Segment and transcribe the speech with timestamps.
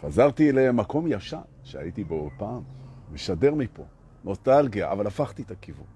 [0.00, 2.62] חזרתי למקום ישן שהייתי בו פעם,
[3.12, 3.82] משדר מפה,
[4.24, 5.86] נוסטלגיה, אבל הפכתי את הכיוון.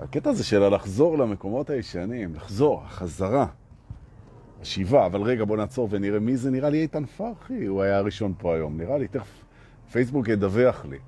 [0.00, 3.46] הקטע הזה של לחזור למקומות הישנים, לחזור, החזרה,
[4.60, 8.34] השיבה, אבל רגע בוא נעצור ונראה מי זה, נראה לי איתן פרחי, הוא היה הראשון
[8.38, 9.43] פה היום, נראה לי, תכף
[9.92, 10.98] פייסבוק ידווח לי.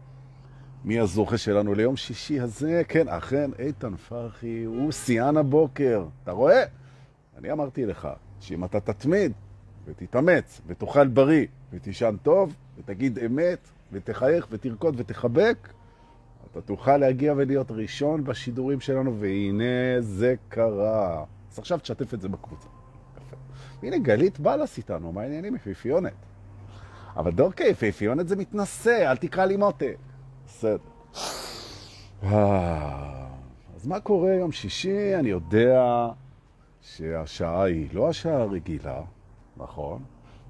[0.85, 2.83] מי הזוכה שלנו ליום שישי הזה?
[2.89, 6.07] כן, אכן, איתן פרחי הוא שיאן הבוקר.
[6.23, 6.63] אתה רואה?
[7.39, 8.09] אני אמרתי לך
[8.41, 9.33] שאם אתה תתמיד
[9.87, 15.69] ותתאמץ ותאכל בריא ותישן טוב ותגיד אמת ותחייך ותרקוד ותחבק,
[16.53, 21.25] אתה תוכל להגיע ולהיות ראשון בשידורים שלנו, והנה זה קרה.
[21.53, 22.69] אז עכשיו תשתף את זה בקבוצה.
[23.17, 23.37] יפה.
[23.83, 25.55] והנה גלית בלס איתנו, מה העניינים?
[25.55, 26.13] יפיפיונת.
[27.17, 29.97] אבל דורקי, יפיפיונת זה מתנשא, אל תקרא לי מותק.
[30.47, 30.77] בסדר.
[33.77, 35.15] אז מה קורה יום שישי?
[35.15, 36.09] אני יודע
[36.81, 39.01] שהשעה היא לא השעה הרגילה,
[39.57, 40.03] נכון?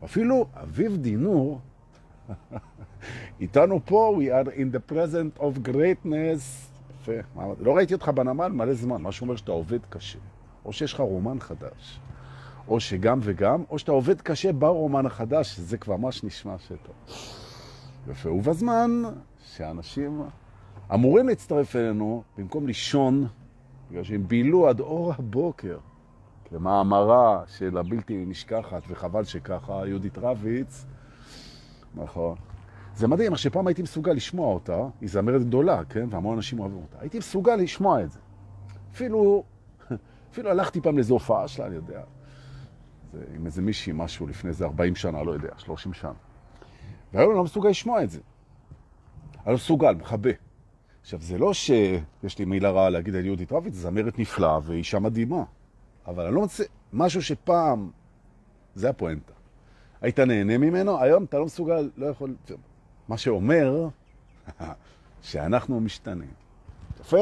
[0.05, 1.61] אפילו אביב דינור
[3.41, 6.67] איתנו פה, we are in the present of greatness.
[7.03, 7.13] יפה.
[7.61, 10.19] לא ראיתי אותך בנמל מלא זמן, מה שאומר שאתה עובד קשה.
[10.65, 12.01] או שיש לך רומן חדש,
[12.69, 16.95] או שגם וגם, או שאתה עובד קשה ברומן החדש, זה כבר ממש נשמע שטוב.
[18.11, 18.31] יפה.
[18.31, 19.03] ובזמן
[19.45, 20.23] שאנשים
[20.95, 23.27] אמורים להצטרף אלינו, במקום לישון,
[23.91, 25.79] בגלל שהם בילו עד אור הבוקר,
[26.45, 30.87] כמאמרה של הבלתי נשכחת, וחבל שככה, יהודית רביץ,
[31.95, 32.37] נכון.
[32.95, 36.07] זה מדהים, איך שפעם הייתי מסוגל לשמוע אותה, היא זמרת גדולה, כן?
[36.11, 36.97] והמון אנשים אוהבים אותה.
[37.01, 38.19] הייתי מסוגל לשמוע את זה.
[38.93, 39.45] אפילו,
[40.33, 42.01] אפילו הלכתי פעם לאיזו הופעה שלה, אני יודע.
[43.17, 46.13] זה, עם איזה מישהי, משהו לפני איזה 40 שנה, לא יודע, 30 שנה.
[47.13, 48.21] והיום אני לא מסוגל לשמוע את זה.
[49.35, 50.31] אני לא מסוגל, מכבה.
[51.01, 55.45] עכשיו, זה לא שיש לי מילה רעה להגיד על יהודית רביץ, זמרת נפלאה ואישה מדהימה.
[56.07, 57.91] אבל אני לא מצא משהו שפעם,
[58.75, 59.33] זה הפואנטה.
[60.01, 62.35] היית נהנה ממנו, היום אתה לא מסוגל, לא יכול...
[63.09, 63.89] מה שאומר
[65.23, 66.31] שאנחנו משתנים.
[67.01, 67.17] יפה.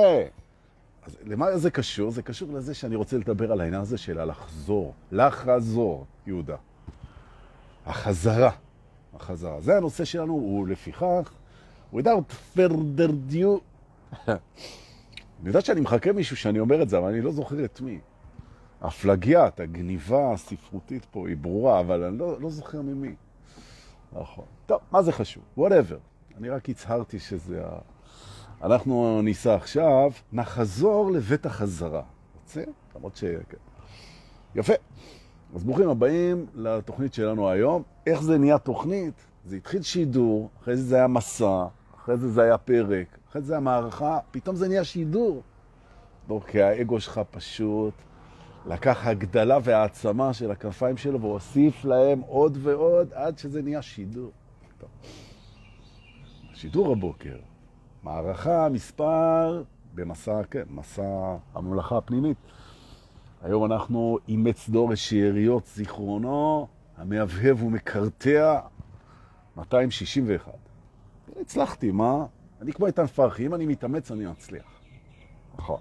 [1.06, 2.10] אז למה זה קשור?
[2.10, 4.94] זה קשור לזה שאני רוצה לדבר על העניין הזה של הלחזור.
[5.12, 6.56] לחזור, יהודה.
[7.86, 8.50] החזרה.
[9.14, 9.60] החזרה.
[9.60, 11.32] זה הנושא שלנו, הוא לפיכך,
[11.94, 13.60] without further due.
[14.28, 18.00] אני יודעת שאני מחכה מישהו שאני אומר את זה, אבל אני לא זוכר את מי.
[18.80, 23.14] הפלגיית, הגניבה הספרותית פה היא ברורה, אבל אני לא, לא זוכר ממי.
[24.12, 24.44] נכון.
[24.66, 25.42] טוב, מה זה חשוב?
[25.58, 25.98] whatever.
[26.38, 27.78] אני רק הצהרתי שזה ה...
[28.64, 32.02] אנחנו ניסע עכשיו, נחזור לבית החזרה.
[32.42, 32.64] רוצה?
[32.96, 33.24] למרות ש...
[34.54, 34.72] יפה.
[35.54, 37.82] אז ברוכים הבאים לתוכנית שלנו היום.
[38.06, 39.14] איך זה נהיה תוכנית?
[39.44, 41.66] זה התחיל שידור, אחרי זה זה היה מסע,
[41.96, 45.42] אחרי זה זה היה פרק, אחרי זה זה היה מערכה, פתאום זה נהיה שידור.
[46.28, 47.94] לא, כי האגו שלך פשוט
[48.66, 54.30] לקח הגדלה והעצמה של הכנפיים שלו והוסיף להם עוד ועוד עד שזה נהיה שידור.
[54.78, 54.90] טוב.
[56.54, 57.36] שידור הבוקר,
[58.04, 59.62] מערכה מספר
[59.94, 62.36] במסע, כן, מסע הממלכה הפנימית.
[63.42, 66.66] היום אנחנו אימץ דור שאריות זיכרונו,
[66.96, 68.60] המהבהב ומקרטע
[69.56, 70.52] 261.
[71.40, 72.26] הצלחתי, מה?
[72.60, 74.80] אני כמו איתן פרחי, אם אני מתאמץ אני מצליח.
[75.58, 75.80] נכון.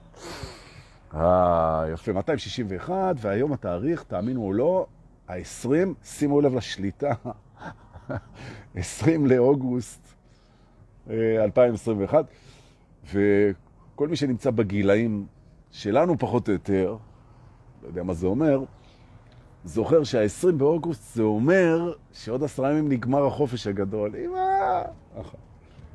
[1.13, 4.85] אה, יפה, 261, והיום התאריך, תאמינו או לא,
[5.27, 5.67] ה-20,
[6.03, 7.13] שימו לב לשליטה,
[8.75, 10.12] 20 לאוגוסט
[11.09, 12.25] 2021,
[13.15, 13.51] אה,
[13.93, 15.25] וכל מי שנמצא בגילאים
[15.71, 16.97] שלנו פחות או יותר,
[17.83, 18.63] לא יודע מה זה אומר,
[19.63, 24.15] זוכר שה-20 באוגוסט זה אומר שעוד עשרה ימים נגמר החופש הגדול.
[24.15, 24.81] אמא!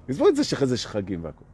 [0.08, 1.44] עזבו את זה שאחרי זה יש חגים והכל.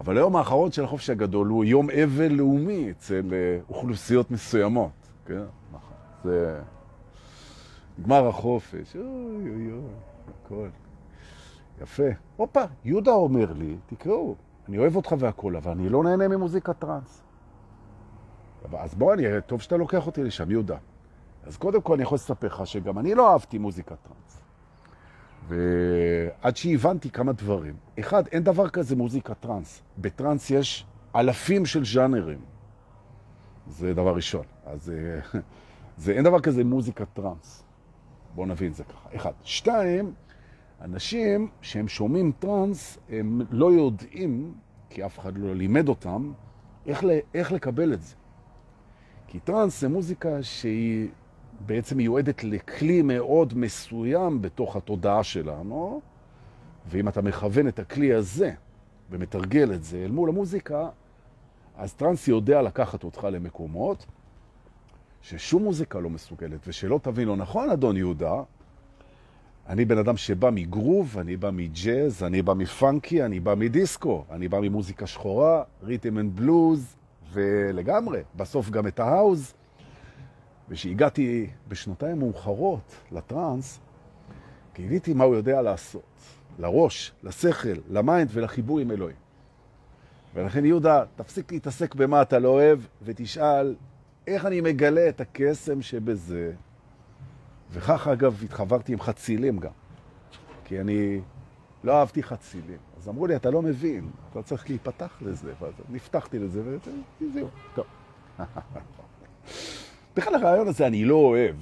[0.00, 4.90] אבל היום האחרון של החופש הגדול הוא יום אבל לאומי אצל אה, אוכלוסיות מסוימות.
[5.26, 5.42] כן.
[6.24, 6.60] זה...
[7.98, 9.04] נגמר החופש, אוי
[9.50, 9.80] אוי אוי,
[10.44, 10.68] הכל.
[11.82, 12.02] יפה.
[12.36, 14.34] הופה, יהודה אומר לי, תקראו,
[14.68, 17.22] אני אוהב אותך והכל, אבל אני לא נהנה ממוזיקת טרנס.
[18.78, 20.76] אז בוא, אני, טוב שאתה לוקח אותי לשם, יהודה.
[21.44, 24.42] אז קודם כל אני יכול לספר לך שגם אני לא אהבתי מוזיקת טרנס.
[25.48, 27.74] ועד שהבנתי כמה דברים.
[28.00, 29.82] אחד, אין דבר כזה מוזיקה טרנס.
[29.98, 30.86] בטרנס יש
[31.16, 32.40] אלפים של ז'אנרים.
[33.66, 34.44] זה דבר ראשון.
[34.66, 35.40] אז אה,
[36.02, 37.64] זה, אין דבר כזה מוזיקה טרנס.
[38.34, 39.16] בואו נבין זה ככה.
[39.16, 39.32] אחד.
[39.42, 40.14] שתיים,
[40.84, 44.54] אנשים שהם שומעים טרנס, הם לא יודעים,
[44.90, 46.32] כי אף אחד לא לימד אותם,
[46.86, 48.14] איך, איך לקבל את זה.
[49.26, 51.08] כי טרנס זה מוזיקה שהיא
[51.66, 56.00] בעצם מיועדת לכלי מאוד מסוים בתוך התודעה שלנו,
[56.86, 58.52] ואם אתה מכוון את הכלי הזה
[59.10, 60.88] ומתרגל את זה אל מול המוזיקה,
[61.76, 64.06] אז טרנס יודע לקחת אותך למקומות
[65.22, 68.42] ששום מוזיקה לא מסוגלת, ושלא תבין לא נכון, אדון יהודה,
[69.68, 74.24] אני בן אדם שבא מגרוב, אני בא מג'אז, אני בא מ funky, אני בא מדיסקו,
[74.30, 76.96] אני בא ממוזיקה שחורה, rhythm and blues,
[77.32, 79.54] ולגמרי, בסוף גם את ההאוז.
[80.68, 83.80] וכשהגעתי בשנותיי המאוחרות לטרנס,
[84.74, 86.02] גיליתי מה הוא יודע לעשות.
[86.58, 89.16] לראש, לשכל, ל mind ולחיבור עם אלוהים.
[90.34, 93.74] ולכן יהודה, תפסיק להתעסק במה אתה לא אוהב, ותשאל
[94.26, 96.52] איך אני מגלה את הקסם שבזה.
[97.72, 99.70] וכך אגב התחברתי עם חצילים גם,
[100.64, 101.20] כי אני
[101.84, 102.78] לא אהבתי חצילים.
[102.96, 105.52] אז אמרו לי, אתה לא מבין, אתה צריך להיפתח לזה.
[105.60, 106.78] ואז נפתחתי לזה,
[107.20, 107.84] וזהו, טוב.
[110.16, 111.56] בכלל הרעיון הזה אני לא אוהב.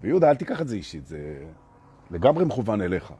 [0.00, 1.44] ויהודה, אל תיקח את זה אישית, זה
[2.10, 3.12] לגמרי מכוון אליך.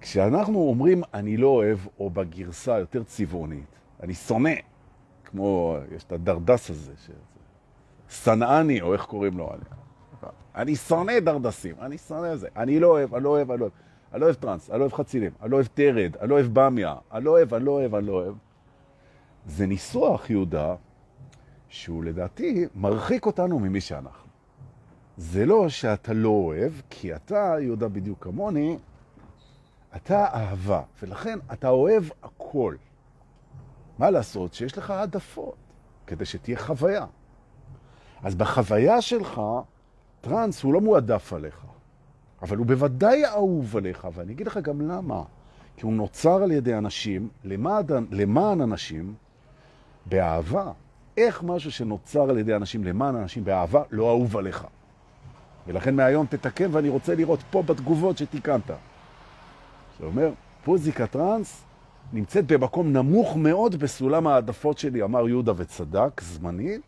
[0.00, 4.50] כשאנחנו אומרים אני לא אוהב, או בגרסה יותר צבעונית, אני שונא,
[5.24, 6.92] כמו, יש את הדרדס הזה,
[8.08, 9.62] שנאני, או איך קוראים לו, אני,
[10.54, 13.72] אני שונא דרדסים, אני שונא זה, אני לא אוהב, אני לא אוהב, אני לא אוהב.
[14.12, 16.46] אני לא אוהב טרנס, אני לא אוהב חצילים, אני לא אוהב תרד, אני לא אוהב
[16.52, 18.34] במיה, אני לא אוהב, אני לא אוהב, אני לא אוהב.
[19.46, 20.74] זה ניסוח, יהודה,
[21.68, 24.28] שהוא לדעתי מרחיק אותנו ממי שאנחנו.
[25.16, 28.78] זה לא שאתה לא אוהב, כי אתה, יהודה בדיוק כמוני,
[29.96, 32.74] אתה אהבה, ולכן אתה אוהב הכל.
[33.98, 34.54] מה לעשות?
[34.54, 35.56] שיש לך העדפות,
[36.06, 37.06] כדי שתהיה חוויה.
[38.22, 39.40] אז בחוויה שלך,
[40.20, 41.60] טרנס הוא לא מועדף עליך,
[42.42, 45.22] אבל הוא בוודאי אהוב עליך, ואני אגיד לך גם למה.
[45.76, 49.14] כי הוא נוצר על ידי אנשים, למען, למען אנשים,
[50.06, 50.72] באהבה.
[51.16, 54.66] איך משהו שנוצר על ידי אנשים למען אנשים באהבה לא אהוב עליך?
[55.66, 58.70] ולכן מהיום תתקן, ואני רוצה לראות פה בתגובות שתיקנת.
[60.00, 60.30] זה אומר,
[60.64, 61.64] פוזיקה טרנס
[62.12, 66.80] נמצאת במקום נמוך מאוד בסולם העדפות שלי, אמר יהודה וצדק, זמנית,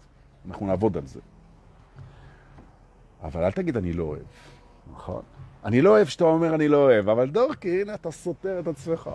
[0.49, 1.21] אנחנו נעבוד על זה.
[3.23, 4.23] אבל אל תגיד אני לא אוהב,
[4.93, 5.23] נכון?
[5.65, 9.11] אני לא אוהב שאתה אומר אני לא אוהב, אבל דורקי, הנה אתה סותר את עצמך.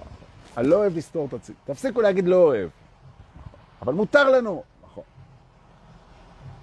[0.57, 1.55] אני לא אוהב לסתור את עצמי.
[1.65, 2.69] תפסיקו להגיד לא אוהב.
[3.81, 4.63] אבל מותר לנו.
[4.83, 5.03] נכון.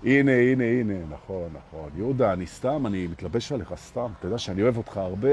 [0.02, 1.90] הנה, הנה, הנה, נכון, נכון.
[1.96, 4.10] יהודה, אני סתם, אני מתלבש עליך סתם.
[4.18, 5.28] אתה יודע שאני אוהב אותך הרבה,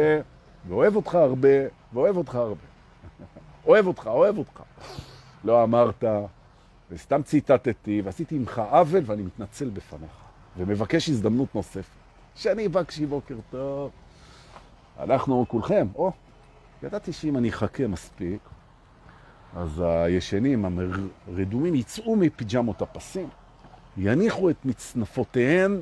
[0.68, 1.58] ואוהב אותך הרבה,
[1.94, 2.62] ואוהב אותך הרבה.
[3.68, 4.64] אוהב אותך, אוהב אותך.
[5.44, 6.04] לא אמרת,
[6.92, 10.12] וסתם ציטטתי, ועשיתי ממך עוול, ואני מתנצל בפניך,
[10.58, 12.00] ומבקש הזדמנות נוספת.
[12.36, 13.92] שאני בקשי בוקר טוב.
[15.00, 16.12] אנחנו כולכם, או,
[16.84, 18.40] ידעתי שאם אני אחכה מספיק,
[19.56, 20.66] אז הישנים,
[21.28, 23.28] הרדומים, יצאו מפיג'מות הפסים,
[23.98, 25.82] יניחו את מצנפותיהם,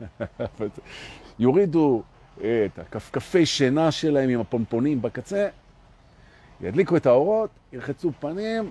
[1.38, 2.02] יורידו
[2.38, 5.48] את הכפכפי שינה שלהם עם הפונפונים בקצה,
[6.60, 8.70] ידליקו את האורות, ירחצו פנים,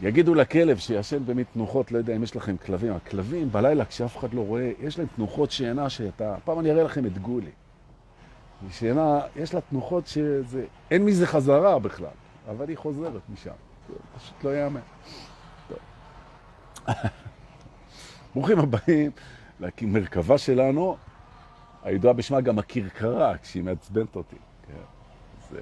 [0.00, 4.34] יגידו לכלב שישן במי תנוחות, לא יודע אם יש לכם כלבים, הכלבים בלילה כשאף אחד
[4.34, 7.50] לא רואה, יש להם תנוחות שינה שאתה, פעם אני אראה לכם את גולי.
[8.70, 12.06] שינה, יש לה תנוחות שזה, אין מזה חזרה בכלל,
[12.50, 13.50] אבל היא חוזרת משם.
[14.16, 14.80] פשוט לא יאמן.
[18.34, 19.10] ברוכים הבאים
[19.60, 20.96] למרכבה שלנו,
[21.82, 24.36] הידועה בשמה גם הכרכרה, כשהיא מעצבנת אותי.
[24.66, 24.74] כן.
[25.50, 25.60] זה,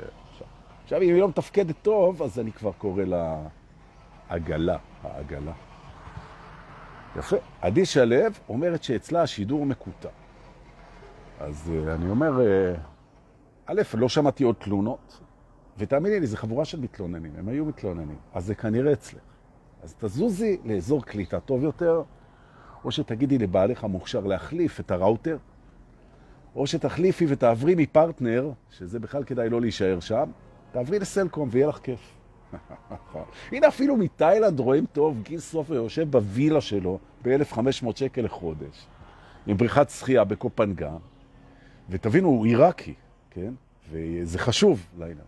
[0.84, 3.38] עכשיו, אם היא לא מתפקדת טוב, אז אני כבר קורא לה
[4.30, 5.52] עגלה, העגלה.
[7.16, 7.37] יפה.
[7.60, 8.16] עדי שלו
[8.49, 10.08] אומרת שאצלה השידור מקוטע.
[11.40, 12.78] אז uh, אני אומר, uh,
[13.66, 15.20] א', לא שמעתי עוד תלונות,
[15.78, 19.20] ותאמיני לי, זו חבורה של מתלוננים, הם היו מתלוננים, אז זה כנראה אצלך.
[19.82, 22.02] אז תזוזי לאזור קליטה טוב יותר,
[22.84, 25.38] או שתגידי לבעלך המוכשר להחליף את הראוטר,
[26.56, 30.30] או שתחליפי ותעברי מפרטנר, שזה בכלל כדאי לא להישאר שם,
[30.72, 32.19] תעברי לסלקום ויהיה לך כיף.
[33.52, 38.87] הנה אפילו מתאילנד רואים טוב, גיל סופר יושב בווילה שלו ב-1500 שקל לחודש,
[39.47, 40.92] עם בריכת שחייה בקופנגה,
[41.90, 42.95] ותבינו, הוא עיראקי,
[43.30, 43.52] כן?
[43.90, 45.19] וזה חשוב לעניין.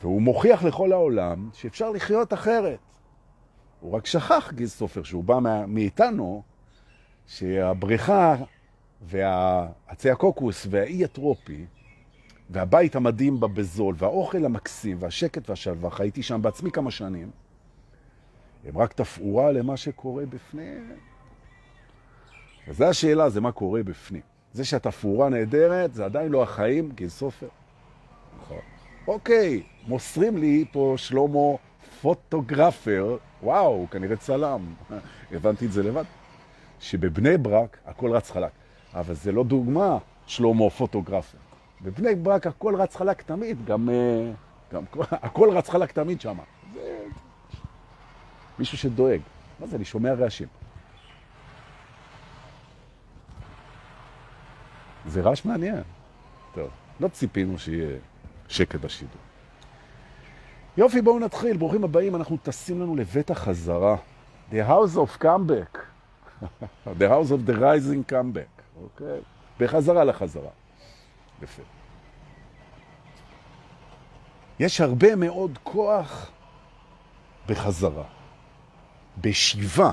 [0.00, 2.78] והוא מוכיח לכל העולם שאפשר לחיות אחרת.
[3.80, 6.42] הוא רק שכח, גיל סופר, שהוא בא מאיתנו,
[7.26, 8.36] שהבריכה
[9.02, 11.64] והעצי הקוקוס והאי הטרופי
[12.50, 17.30] והבית המדהים בה בזול והאוכל המקסים והשקט והשלווה, חייתי שם בעצמי כמה שנים,
[18.64, 20.92] הם רק תפאורה למה שקורה בפנים.
[22.68, 24.22] וזו השאלה, זה מה קורה בפנים.
[24.52, 27.48] זה שהתפאורה נהדרת, זה עדיין לא החיים, גיל סופר.
[28.42, 28.58] נכון.
[29.06, 31.56] אוקיי, מוסרים לי פה שלמה
[32.00, 34.74] פוטוגרפר, וואו, כנראה צלם,
[35.32, 36.04] הבנתי את זה לבד,
[36.80, 38.52] שבבני ברק הכל רץ חלק.
[38.94, 41.40] אבל זה לא דוגמה שלמה פוטוגרפיה.
[41.82, 44.30] בבני ברק הכל רץ חלק תמיד, גם, אה,
[44.72, 46.38] גם הכל רץ חלק תמיד שם.
[48.58, 49.20] מישהו שדואג.
[49.60, 50.48] מה זה, אני שומע רעשים.
[55.06, 55.82] זה רעש מעניין.
[56.54, 56.70] טוב,
[57.00, 57.98] לא ציפינו שיהיה
[58.48, 59.22] שקט בשידור.
[60.76, 61.56] יופי, בואו נתחיל.
[61.56, 63.96] ברוכים הבאים, אנחנו טסים לנו לבית החזרה.
[64.50, 65.78] The House of Comeback.
[67.00, 68.62] The House of the Rising Comeback.
[68.82, 69.06] אוקיי?
[69.18, 69.60] Okay.
[69.60, 70.50] בחזרה לחזרה.
[71.42, 71.62] יפה.
[74.60, 76.30] יש הרבה מאוד כוח
[77.48, 78.04] בחזרה,
[79.20, 79.90] בשיבה,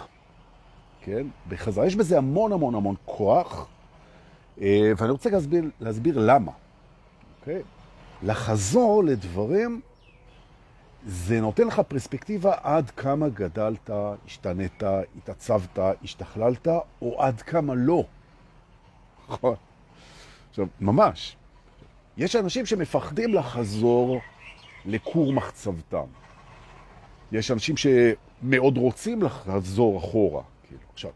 [1.02, 1.28] כן?
[1.50, 1.86] בחזרה.
[1.86, 3.68] יש בזה המון המון המון כוח,
[4.62, 6.52] אה, ואני רוצה להסביר, להסביר למה.
[7.40, 7.62] אוקיי?
[8.24, 9.82] לחזור לדברים,
[11.06, 13.90] זה נותן לך פרספקטיבה עד כמה גדלת,
[14.26, 14.84] השתנית,
[15.18, 16.68] התעצבת, השתכללת,
[17.02, 18.04] או עד כמה לא.
[19.30, 19.56] נכון.
[20.56, 21.36] עכשיו, ממש.
[22.18, 24.20] יש אנשים שמפחדים לחזור
[24.86, 26.06] לכור מחצבתם.
[27.32, 30.44] יש אנשים שמאוד רוצים לחזור אחורה.
[30.68, 30.82] כאילו.
[30.94, 31.12] עכשיו,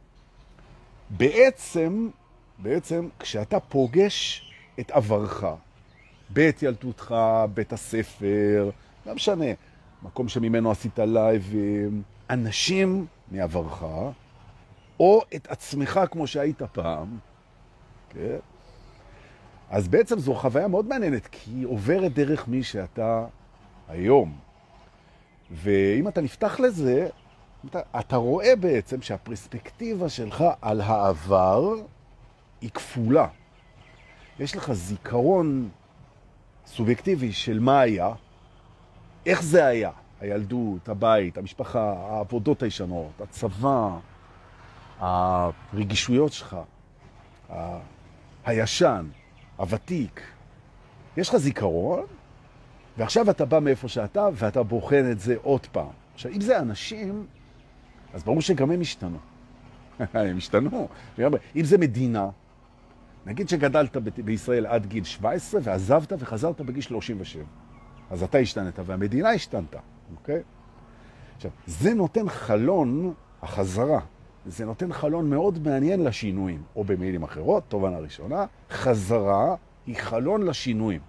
[1.10, 2.10] בעצם,
[2.58, 5.43] בעצם, כשאתה פוגש את עברך,
[6.29, 7.15] בית ילדותך,
[7.53, 8.69] בית הספר,
[9.05, 9.46] לא משנה,
[10.03, 13.84] מקום שממנו עשית לייבים, אנשים מעברך,
[15.00, 17.17] או את עצמך כמו שהיית פעם,
[18.10, 18.38] כן?
[19.70, 23.26] אז בעצם זו חוויה מאוד מעניינת, כי היא עוברת דרך מי שאתה
[23.90, 24.38] היום.
[25.52, 27.08] ואם אתה נפתח לזה,
[27.66, 31.74] אתה, אתה רואה בעצם שהפרספקטיבה שלך על העבר
[32.62, 33.28] היא כפולה.
[34.40, 35.70] יש לך זיכרון
[36.66, 38.10] סובייקטיבי של מה היה,
[39.26, 43.90] איך זה היה, הילדות, הבית, המשפחה, העבודות הישנות, הצבא,
[45.00, 46.58] הרגישויות שלך,
[48.46, 49.06] הישן,
[49.60, 50.22] הוותיק.
[51.18, 52.06] יש לך זיכרון,
[52.98, 55.89] ועכשיו אתה בא מאיפה שאתה, ואתה בוחן את זה עוד פעם.
[56.13, 57.25] עכשיו, אם זה אנשים,
[58.13, 59.18] אז ברור שגם הם השתנו.
[60.13, 60.88] הם השתנו.
[61.56, 62.30] אם זה מדינה,
[63.25, 67.44] נגיד שגדלת בישראל עד גיל 17 ועזבת וחזרת בגיל 37.
[68.10, 69.80] אז אתה השתנת והמדינה השתנתה,
[70.16, 70.42] אוקיי?
[71.36, 74.00] עכשיו, זה נותן חלון, החזרה,
[74.50, 81.01] זה נותן חלון מאוד מעניין לשינויים, או במילים אחרות, תובנה ראשונה, חזרה היא חלון לשינויים.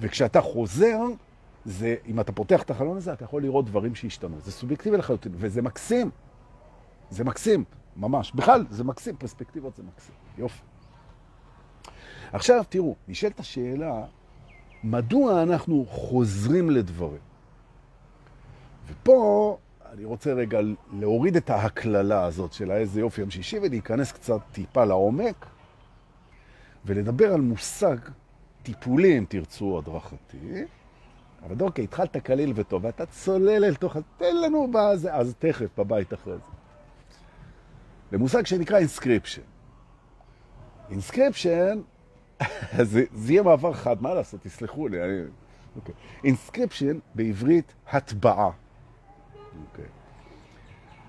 [0.00, 0.98] וכשאתה חוזר,
[1.64, 4.36] זה, אם אתה פותח את החלון הזה, אתה יכול לראות דברים שהשתנו.
[4.40, 6.10] זה סובייקטיבי לחלוטין, וזה מקסים.
[7.10, 7.64] זה מקסים,
[7.96, 8.32] ממש.
[8.34, 10.14] בכלל, זה מקסים, פרספקטיבות זה מקסים.
[10.38, 10.62] יופי.
[12.32, 14.04] עכשיו, תראו, נשאלת השאלה,
[14.84, 17.20] מדוע אנחנו חוזרים לדברים?
[18.86, 19.58] ופה
[19.96, 20.60] אני רוצה רגע
[20.92, 25.46] להוריד את ההקללה הזאת של איזה יופי יום שישי ולהיכנס קצת טיפה לעומק
[26.84, 27.96] ולדבר על מושג
[28.62, 30.64] טיפולי, אם תרצו, הדרכתי.
[31.42, 33.96] אבל אוקיי, התחלת קליל וטוב, ואתה צולל אל תוך...
[34.16, 36.52] תן לנו בזה, אז תכף, בבית אחרי זה.
[38.12, 39.42] למושג שנקרא inscription.
[40.90, 41.80] inscription,
[42.82, 45.04] זה, זה יהיה מעבר חד, מה לעשות, תסלחו לי.
[45.04, 45.20] אני...
[45.76, 45.94] אוקיי.
[46.24, 48.50] inscription בעברית הטבעה.
[49.70, 49.84] אוקיי.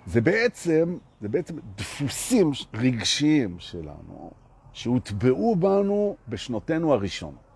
[0.06, 4.32] זה בעצם, זה בעצם דפוסים רגשיים שלנו,
[4.74, 7.48] שהוטבעו בנו בשנותינו הראשונות.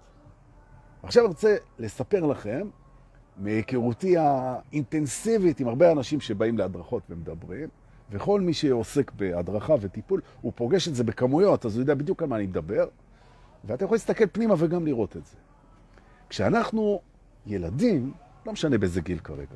[1.04, 2.68] עכשיו אני רוצה לספר לכם,
[3.38, 7.70] מהיכרותי האינטנסיבית עם הרבה אנשים שבאים להדרכות ומדברים,
[8.12, 12.30] וכל מי שעוסק בהדרכה וטיפול, הוא פוגש את זה בכמויות, אז הוא יודע בדיוק על
[12.30, 12.88] מה אני מדבר,
[13.64, 15.36] ואתה יכול להסתכל פנימה וגם לראות את זה.
[16.30, 17.02] כשאנחנו
[17.46, 18.14] ילדים,
[18.46, 19.56] לא משנה באיזה גיל כרגע,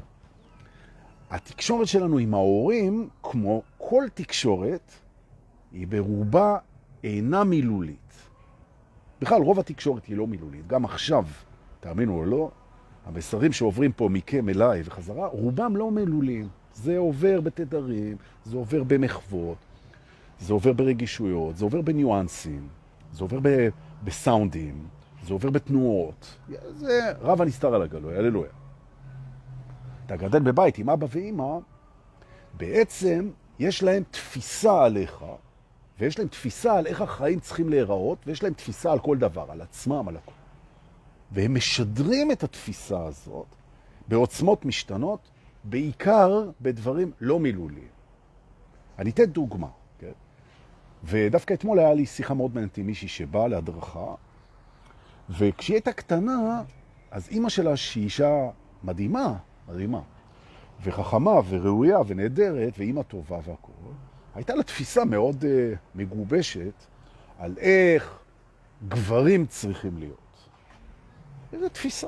[1.29, 4.91] התקשורת שלנו עם ההורים, כמו כל תקשורת,
[5.71, 6.57] היא ברובה
[7.03, 7.97] אינה מילולית.
[9.21, 10.67] בכלל, רוב התקשורת היא לא מילולית.
[10.67, 11.25] גם עכשיו,
[11.79, 12.51] תאמינו או לא,
[13.05, 16.47] המסרים שעוברים פה מכם אליי וחזרה, רובם לא מילוליים.
[16.73, 19.57] זה עובר בתדרים, זה עובר במחוות,
[20.39, 22.67] זה עובר ברגישויות, זה עובר בניואנסים,
[23.13, 23.39] זה עובר
[24.03, 24.87] בסאונדים,
[25.23, 26.37] זה עובר בתנועות.
[26.75, 28.51] זה רב הנסתר על הגלוי, הללויה.
[30.05, 31.57] אתה גדל בבית עם אבא ואמא,
[32.57, 35.25] בעצם יש להם תפיסה עליך,
[35.99, 39.61] ויש להם תפיסה על איך החיים צריכים להיראות, ויש להם תפיסה על כל דבר, על
[39.61, 40.31] עצמם, על הכל.
[41.31, 43.45] והם משדרים את התפיסה הזאת
[44.07, 45.19] בעוצמות משתנות,
[45.63, 47.87] בעיקר בדברים לא מילוליים.
[48.99, 49.67] אני אתן דוגמה,
[49.99, 50.11] כן?
[51.03, 54.13] ודווקא אתמול היה לי שיחה מאוד מעניינת עם מישהי שבאה להדרכה,
[55.29, 56.63] וכשהיא הייתה קטנה,
[57.11, 58.49] אז אימא שלה, שהיא אישה
[58.83, 59.33] מדהימה,
[59.67, 60.01] מדהימה,
[60.83, 63.71] וחכמה וראויה ונהדרת, ואימא טובה והכל,
[64.35, 65.45] הייתה לה תפיסה מאוד uh,
[65.95, 66.73] מגובשת
[67.39, 68.19] על איך
[68.87, 70.49] גברים צריכים להיות.
[71.53, 72.07] איזו תפיסה.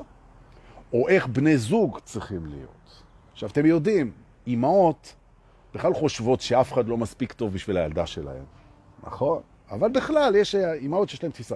[0.92, 3.02] או איך בני זוג צריכים להיות.
[3.32, 4.12] עכשיו, אתם יודעים,
[4.46, 5.14] אמהות
[5.74, 8.44] בכלל חושבות שאף אחד לא מספיק טוב בשביל הילדה שלהם.
[9.02, 9.42] נכון?
[9.70, 11.54] אבל בכלל, יש אמהות שיש להן תפיסה.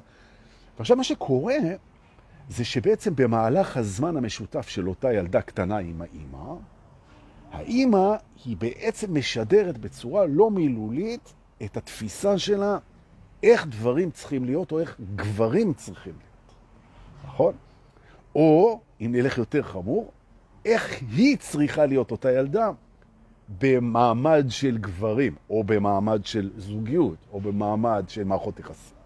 [0.78, 1.56] ועכשיו, מה שקורה
[2.52, 6.54] זה שבעצם במהלך הזמן המשותף של אותה ילדה קטנה עם האימא,
[7.52, 11.32] האימא היא בעצם משדרת בצורה לא מילולית
[11.64, 12.78] את התפיסה שלה
[13.42, 16.54] איך דברים צריכים להיות או איך גברים צריכים להיות.
[17.24, 17.54] נכון?
[18.34, 20.10] או, אם נלך יותר חמור,
[20.64, 22.70] איך היא צריכה להיות אותה ילדה
[23.60, 29.01] במעמד של גברים, או במעמד של זוגיות, או במעמד של מערכות יחסים.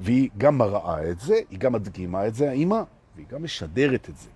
[0.00, 2.82] והיא גם מראה את זה, היא גם מדגימה את זה, האמא,
[3.14, 4.28] והיא גם משדרת את זה.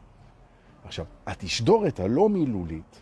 [0.85, 3.01] עכשיו, התשדורת הלא מילולית,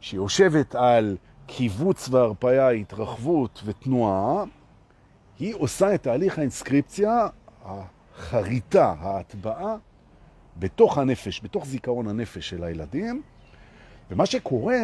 [0.00, 4.44] שיושבת על קיבוץ והרפאיה, התרחבות ותנועה,
[5.38, 7.26] היא עושה את תהליך האינסקריפציה,
[7.64, 9.76] החריטה, ההטבעה,
[10.56, 13.22] בתוך הנפש, בתוך זיכרון הנפש של הילדים,
[14.10, 14.78] ומה שקורה,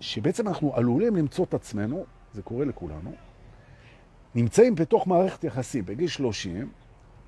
[0.00, 3.12] שבעצם אנחנו עלולים למצוא את עצמנו, זה קורה לכולנו,
[4.34, 6.68] נמצאים בתוך מערכת יחסים בגיל 30,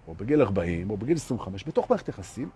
[0.09, 2.49] או בגיל 40, או בגיל 25, בתוך מערכת יחסים,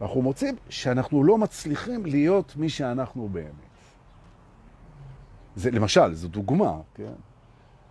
[0.00, 3.70] ואנחנו מוצאים שאנחנו לא מצליחים להיות מי שאנחנו באמת.
[5.56, 7.12] זה, למשל, זו דוגמה, כן?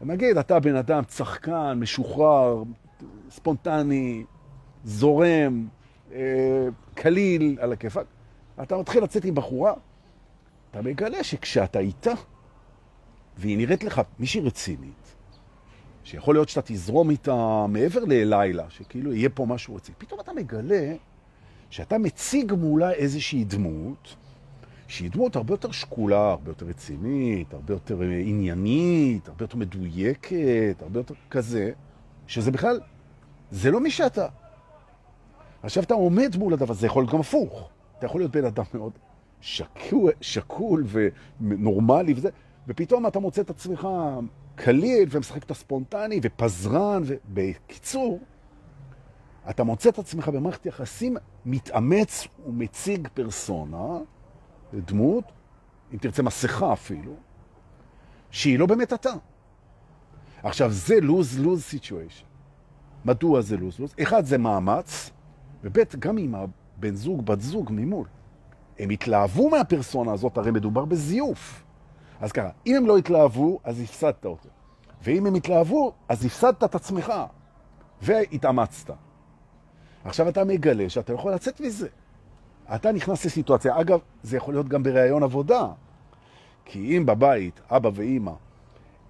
[0.01, 2.63] נגיד, אתה בן אדם צחקן, משוחרר,
[3.29, 4.23] ספונטני,
[4.83, 5.67] זורם,
[6.11, 8.05] אה, קליל על הכיפק,
[8.63, 9.73] אתה מתחיל לצאת עם בחורה,
[10.71, 12.11] אתה מגלה שכשאתה איתה,
[13.37, 15.08] והיא נראית לך מישהי רצינית,
[16.09, 20.93] שיכול להיות שאתה תזרום איתה מעבר ללילה, שכאילו יהיה פה משהו רציני, פתאום אתה מגלה
[21.69, 24.15] שאתה מציג מולה איזושהי דמות,
[24.87, 30.75] שהיא דמות הרבה יותר שקולה, הרבה יותר רצינית, הרבה יותר אה, עניינית, הרבה יותר מדויקת,
[30.81, 31.71] הרבה יותר כזה,
[32.27, 32.79] שזה בכלל,
[33.51, 34.27] זה לא מי שאתה.
[35.63, 37.69] עכשיו אתה עומד מול הדבר, זה יכול להיות גם הפוך.
[37.97, 38.91] אתה יכול להיות בן אדם מאוד
[39.41, 40.85] שקול, שקול
[41.41, 42.29] ונורמלי וזה,
[42.67, 43.87] ופתאום אתה מוצא את עצמך
[44.63, 48.19] קליל ומשחק את הספונטני ופזרן, ובקיצור,
[49.49, 53.97] אתה מוצא את עצמך במערכת יחסים מתאמץ ומציג פרסונה,
[54.73, 55.23] דמות,
[55.93, 57.13] אם תרצה מסכה אפילו,
[58.31, 59.13] שהיא לא באמת אתה.
[60.43, 62.25] עכשיו, זה lose-lose situation.
[63.05, 64.03] מדוע זה lose-lose?
[64.03, 65.09] אחד, זה מאמץ,
[65.63, 68.07] וב' גם עם הבן זוג, בת זוג ממול.
[68.79, 71.63] הם התלהבו מהפרסונה הזאת, הרי מדובר בזיוף.
[72.21, 74.49] אז ככה, אם הם לא התלהבו, אז הפסדת אותו.
[75.03, 77.13] ואם הם התלהבו, אז הפסדת את עצמך,
[78.01, 78.93] והתאמצת.
[80.05, 81.87] עכשיו אתה מגלה שאתה יכול לצאת מזה.
[82.75, 85.67] אתה נכנס לסיטואציה, אגב, זה יכול להיות גם בראיון עבודה,
[86.65, 88.31] כי אם בבית, אבא ואימא,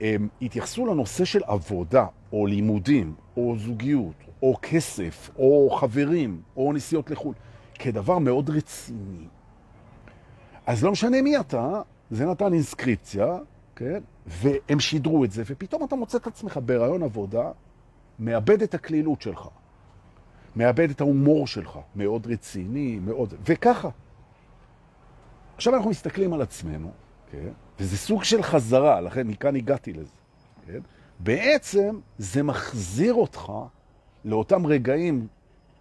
[0.01, 7.11] הם התייחסו לנושא של עבודה, או לימודים, או זוגיות, או כסף, או חברים, או נסיעות
[7.11, 7.33] לחו"ל,
[7.73, 9.27] כדבר מאוד רציני.
[10.65, 13.37] אז לא משנה מי אתה, זה נתן אינסקריפציה,
[13.75, 13.99] כן?
[14.27, 17.51] והם שידרו את זה, ופתאום אתה מוצא את עצמך ברעיון עבודה,
[18.19, 19.47] מאבד את הכלילות שלך,
[20.55, 23.33] מאבד את ההומור שלך, מאוד רציני, מאוד...
[23.45, 23.89] וככה.
[25.55, 26.91] עכשיו אנחנו מסתכלים על עצמנו,
[27.31, 27.49] כן?
[27.79, 30.15] וזה סוג של חזרה, לכן מכאן הגעתי לזה,
[30.67, 30.79] כן?
[31.19, 33.51] בעצם זה מחזיר אותך
[34.25, 35.27] לאותם רגעים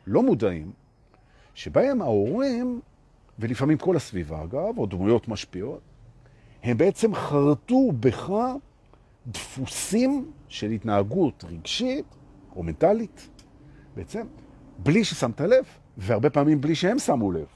[0.06, 0.72] לא מודעים,
[1.54, 2.80] שבהם ההורים,
[3.38, 5.80] ולפעמים כל הסביבה אגב, או דמויות משפיעות,
[6.62, 8.32] הם בעצם חרטו בך
[9.26, 12.04] דפוסים של התנהגות רגשית
[12.56, 13.28] או מנטלית,
[13.96, 14.26] בעצם,
[14.78, 15.64] בלי ששמת לב,
[15.96, 17.46] והרבה פעמים בלי שהם שמו לב.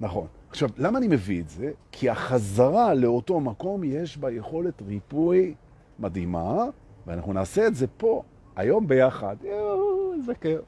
[0.00, 0.26] נכון.
[0.50, 1.70] עכשיו, למה אני מביא את זה?
[1.92, 5.54] כי החזרה לאותו מקום יש בה יכולת ריפוי
[5.98, 6.64] מדהימה,
[7.06, 8.22] ואנחנו נעשה את זה פה,
[8.56, 9.36] היום ביחד.
[9.42, 10.60] יואו, איזה כיף.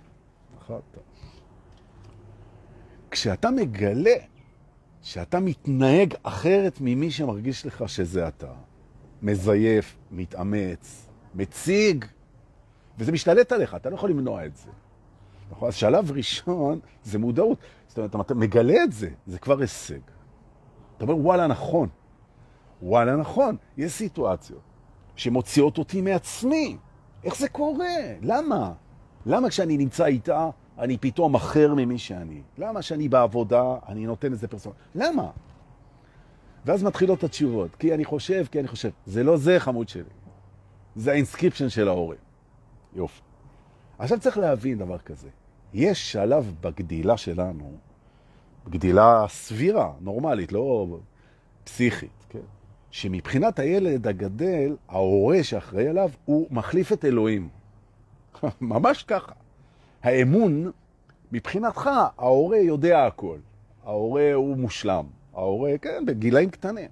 [0.56, 0.80] נכון.
[3.10, 4.14] כשאתה מגלה
[5.02, 8.52] שאתה מתנהג אחרת ממי שמרגיש לך שזה אתה,
[9.22, 12.04] מזייף, מתאמץ, מציג,
[12.98, 14.70] וזה משתלט עליך, אתה לא יכול למנוע את זה.
[15.50, 15.68] נכון?
[15.68, 17.58] אז שלב ראשון זה מודעות.
[17.88, 20.00] זאת אומרת, אתה מגלה את זה, זה כבר הישג.
[20.96, 21.88] אתה אומר, וואלה, נכון.
[22.82, 23.56] וואלה, נכון.
[23.76, 24.60] יש סיטואציות
[25.16, 26.76] שמוציאות אותי מעצמי.
[27.24, 27.96] איך זה קורה?
[28.22, 28.72] למה?
[29.26, 32.42] למה כשאני נמצא איתה, אני פתאום אחר ממי שאני?
[32.58, 34.74] למה שאני בעבודה, אני נותן איזה פרסונה?
[34.94, 35.30] למה?
[36.64, 38.90] ואז מתחילות התשובות, כי אני חושב, כי אני חושב.
[39.06, 40.02] זה לא זה, חמוד שלי.
[40.96, 42.18] זה ה inscription של ההורים.
[42.94, 43.20] יופי.
[43.98, 45.28] עכשיו צריך להבין דבר כזה.
[45.74, 47.72] יש שלב בגדילה שלנו,
[48.68, 50.98] גדילה סבירה, נורמלית, לא
[51.64, 52.38] פסיכית, כן?
[52.90, 57.48] שמבחינת הילד הגדל, ההורה שאחראי עליו, הוא מחליף את אלוהים.
[58.60, 59.32] ממש ככה.
[60.02, 60.70] האמון,
[61.32, 63.38] מבחינתך, ההורה יודע הכל.
[63.84, 65.04] ההורה הוא מושלם.
[65.34, 66.88] ההורה, כן, בגילאים קטנים.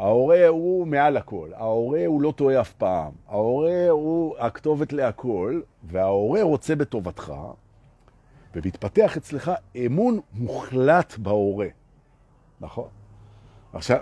[0.00, 6.42] ההורה הוא מעל הכל, ההורה הוא לא טועה אף פעם, ההורה הוא הכתובת להכל, וההורה
[6.42, 7.32] רוצה בטובתך,
[8.54, 9.52] ומתפתח אצלך
[9.86, 11.66] אמון מוחלט בהורה,
[12.60, 12.88] נכון?
[13.72, 13.98] עכשיו,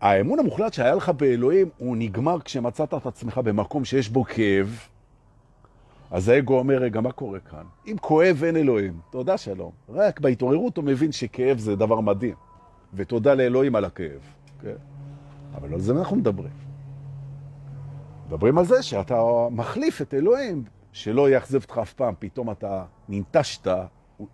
[0.00, 4.78] האמון המוחלט שהיה לך באלוהים, הוא נגמר כשמצאת את עצמך במקום שיש בו כאב,
[6.10, 7.64] אז האגו אומר, רגע, מה קורה כאן?
[7.86, 9.70] אם כואב אין אלוהים, תודה שלום.
[9.88, 12.34] רק בהתעוררות הוא מבין שכאב זה דבר מדהים,
[12.94, 14.20] ותודה לאלוהים על הכאב.
[14.60, 14.76] כן?
[15.54, 16.52] אבל על זה אנחנו מדברים.
[18.26, 22.14] מדברים על זה שאתה מחליף את אלוהים, שלא יאכזב אותך אף פעם.
[22.18, 23.68] פתאום אתה ננטשת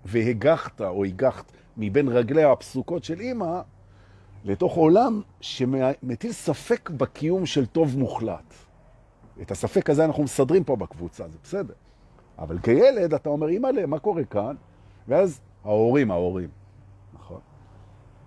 [0.05, 3.61] והגחת או הגחת מבין רגלי הפסוקות של אמא
[4.45, 8.55] לתוך עולם שמטיל ספק בקיום של טוב מוחלט.
[9.43, 11.75] את הספק הזה אנחנו מסדרים פה בקבוצה, זה בסדר.
[12.39, 14.57] אבל כילד אתה אומר, אמא, מה קורה כאן?
[15.09, 16.49] ואז ההורים, ההורים,
[17.15, 17.41] נכון?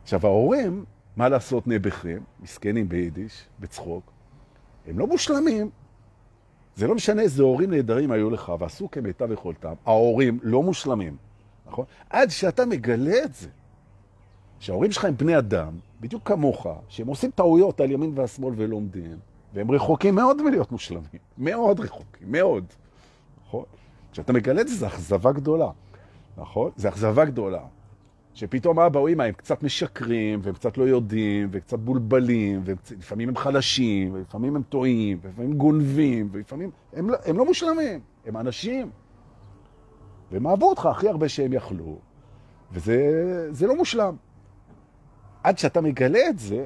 [0.04, 4.12] עכשיו, ההורים מה לעשות נעבכים, מסכנים ביידיש, בצחוק,
[4.88, 5.70] הם לא מושלמים.
[6.76, 11.18] זה לא משנה איזה הורים נהדרים היו לך, ועשו כמיטב יכולתם, ההורים לא מושלמים,
[11.68, 11.86] נכון?
[12.10, 13.50] עד שאתה מגלה את זה,
[14.60, 19.18] שההורים שלך הם בני אדם, בדיוק כמוך, שהם עושים טעויות על ימין והשמאל ולומדים,
[19.56, 22.66] והם רחוקים מאוד מלהיות מושלמים, מאוד רחוקים, מאוד,
[23.46, 23.64] נכון?
[24.12, 25.70] כשאתה מגלה את זה, זה אכזבה גדולה,
[26.38, 26.72] נכון?
[26.76, 27.62] זה אכזבה גדולה.
[28.34, 33.38] שפתאום אבא או אמא הם קצת משקרים, והם קצת לא יודעים, וקצת בולבלים, ולפעמים הם
[33.38, 38.90] חלשים, ולפעמים הם טועים, ולפעמים גונבים, ולפעמים הם לא, הם לא מושלמים, הם אנשים.
[40.32, 41.98] והם אהבו אותך הכי הרבה שהם יכלו,
[42.72, 44.16] וזה לא מושלם.
[45.44, 46.66] עד שאתה מגלה את זה,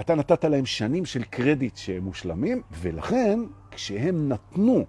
[0.00, 4.84] אתה נתת להם שנים של קרדיט שהם מושלמים, ולכן כשהם נתנו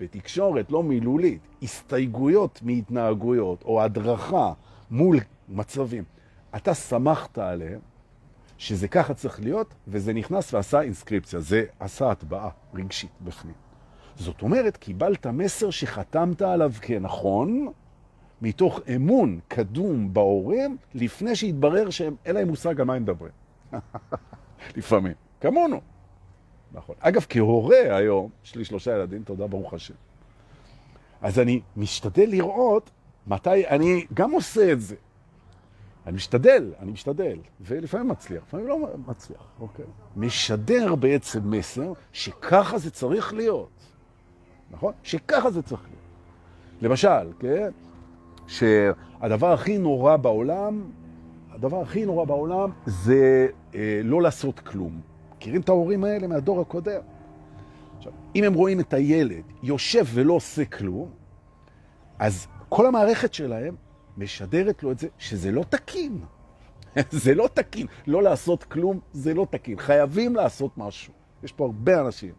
[0.00, 4.52] בתקשורת לא מילולית הסתייגויות מהתנהגויות או הדרכה
[4.90, 5.16] מול
[5.48, 6.04] מצבים.
[6.56, 7.80] אתה שמחת עליהם
[8.58, 13.54] שזה ככה צריך להיות, וזה נכנס ועשה אינסקריפציה, זה עשה הטבעה רגשית בפנים.
[14.16, 17.72] זאת אומרת, קיבלת מסר שחתמת עליו כנכון,
[18.42, 23.32] מתוך אמון קדום בהורים, לפני שהתברר שהם, אין להם מושג על מה הם מדברים.
[24.76, 25.80] לפעמים, כמונו.
[26.72, 26.94] נכון.
[27.00, 29.94] אגב, כהורה היום, יש לי שלושה ילדים, תודה, ברוך השם.
[31.22, 32.90] אז אני משתדל לראות
[33.26, 34.96] מתי אני גם עושה את זה.
[36.06, 39.84] אני משתדל, אני משתדל, ולפעמים מצליח, לפעמים לא מצליח, אוקיי.
[40.16, 43.70] משדר בעצם מסר שככה זה צריך להיות,
[44.70, 44.92] נכון?
[45.02, 45.98] שככה זה צריך להיות.
[46.82, 47.70] למשל, כן?
[48.46, 50.90] שהדבר הכי נורא בעולם,
[51.58, 55.00] הדבר הכי נורא בעולם זה אה, לא לעשות כלום.
[55.36, 57.00] מכירים את ההורים האלה מהדור הקודם?
[57.96, 61.10] עכשיו, אם הם רואים את הילד יושב ולא עושה כלום,
[62.18, 63.74] אז כל המערכת שלהם
[64.16, 66.20] משדרת לו את זה שזה לא תקין.
[67.10, 67.86] זה לא תקין.
[68.06, 69.78] לא לעשות כלום זה לא תקין.
[69.78, 71.12] חייבים לעשות משהו.
[71.42, 72.32] יש פה הרבה אנשים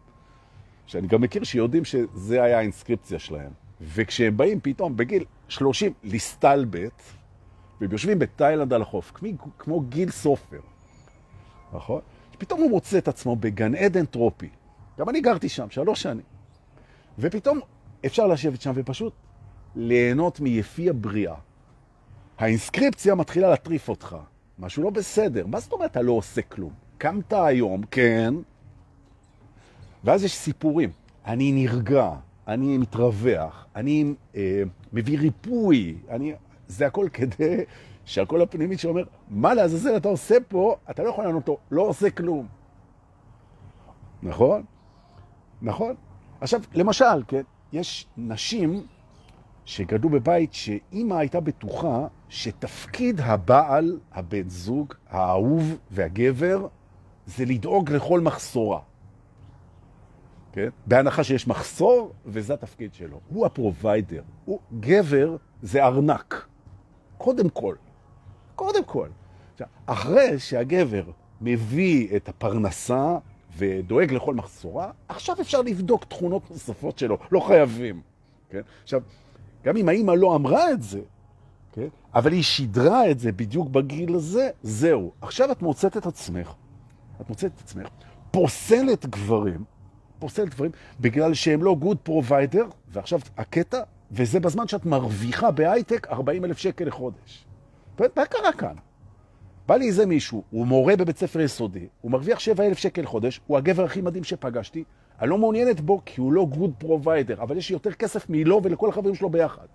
[0.86, 3.50] שאני גם מכיר שיודעים שזה היה האינסקריפציה שלהם.
[3.80, 7.02] וכשהם באים פתאום בגיל 30 להסתלבט,
[7.80, 10.60] והם יושבים בתאילנד על החוף, כמו, כמו גיל סופר,
[11.72, 12.00] נכון?
[12.38, 14.48] פתאום הוא מוצא את עצמו בגן עדן טרופי.
[14.98, 16.24] גם אני גרתי שם שלוש שנים.
[17.18, 17.60] ופתאום
[18.06, 19.12] אפשר לשבת שם ופשוט
[19.76, 21.34] ליהנות מיפי הבריאה.
[22.38, 24.16] האינסקריפציה מתחילה לטריף אותך.
[24.58, 25.46] משהו לא בסדר.
[25.46, 26.72] מה זאת אומרת אתה לא עושה כלום?
[26.98, 28.34] קמת היום, כן,
[30.04, 30.90] ואז יש סיפורים.
[31.26, 32.10] אני נרגע,
[32.48, 34.62] אני מתרווח, אני אה,
[34.92, 36.32] מביא ריפוי, אני...
[36.70, 37.64] זה הכל כדי
[38.04, 42.10] שהכל הפנימי שאומר, מה לעזאזל אתה עושה פה, אתה לא יכול לענות אותו, לא עושה
[42.10, 42.46] כלום.
[44.22, 44.62] נכון?
[45.62, 45.94] נכון?
[46.40, 48.86] עכשיו, למשל, כן, יש נשים
[49.64, 56.66] שגדלו בבית שאימא הייתה בטוחה שתפקיד הבעל, הבן זוג, האהוב והגבר,
[57.26, 58.80] זה לדאוג לכל מחסורה.
[60.52, 60.68] כן?
[60.86, 63.20] בהנחה שיש מחסור, וזה התפקיד שלו.
[63.28, 64.22] הוא ה provider.
[64.44, 66.46] הוא גבר זה ארנק.
[67.20, 67.74] קודם כל.
[68.56, 69.08] קודם כל.
[69.86, 71.04] אחרי שהגבר
[71.40, 73.18] מביא את הפרנסה
[73.56, 77.18] ודואג לכל מחסורה, עכשיו אפשר לבדוק תכונות נוספות שלו.
[77.32, 78.00] לא חייבים.
[78.50, 78.60] כן?
[78.82, 79.02] עכשיו,
[79.64, 81.00] גם אם האמא לא אמרה את זה,
[81.72, 81.88] כן?
[82.14, 85.12] אבל היא שידרה את זה בדיוק בגיל הזה, זהו.
[85.20, 86.54] עכשיו את מוצאת את עצמך,
[87.20, 87.88] את מוצאת את עצמך,
[88.30, 89.64] פוסלת גברים,
[90.18, 93.80] פוסלת גברים, בגלל שהם לא good provider, ועכשיו הקטע,
[94.12, 97.46] וזה בזמן שאת מרוויחה בהייטק 40 אלף שקל לחודש.
[97.98, 98.74] מה קרה כאן?
[99.66, 103.56] בא לי איזה מישהו, הוא מורה בבית ספר יסודי, הוא מרוויח 7,000 שקל חודש, הוא
[103.56, 104.84] הגבר הכי מדהים שפגשתי,
[105.20, 108.88] אני לא מעוניינת בו כי הוא לא good provider, אבל יש יותר כסף מלא ולכל
[108.88, 109.66] החברים שלו ביחד.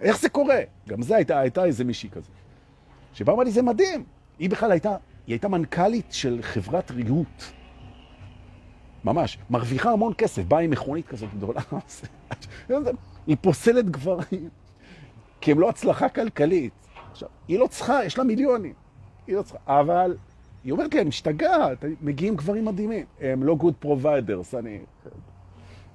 [0.00, 0.58] איך זה קורה?
[0.88, 2.30] גם זה הייתה, הייתה איזה מישהי כזה.
[3.12, 4.04] שבא אמר לי, זה מדהים.
[4.38, 4.90] היא בכלל הייתה,
[5.26, 7.44] היא הייתה מנכ"לית של חברת ריהוט.
[9.04, 11.60] ממש, מרוויחה המון כסף, באה עם מכונית כזאת גדולה.
[13.26, 14.48] היא פוסלת גברים,
[15.40, 16.72] כי הם לא הצלחה כלכלית.
[17.10, 18.74] עכשיו, היא לא צריכה, יש לה מיליונים.
[19.26, 20.16] היא לא צריכה, אבל
[20.64, 23.06] היא אומרת לי, אני משתגעת, מגיעים גברים מדהימים.
[23.20, 24.80] הם לא good providers, אני...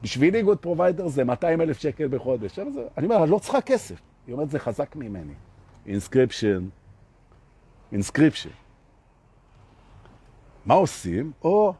[0.01, 2.59] בשבילי good providers זה 200 אלף שקל בחודש.
[2.97, 4.01] אני אומר, אני לא צריכה כסף.
[4.27, 5.33] היא אומרת, זה חזק ממני.
[5.87, 6.67] inscription.
[7.91, 8.49] inscription.
[10.65, 11.31] מה עושים?
[11.43, 11.73] או,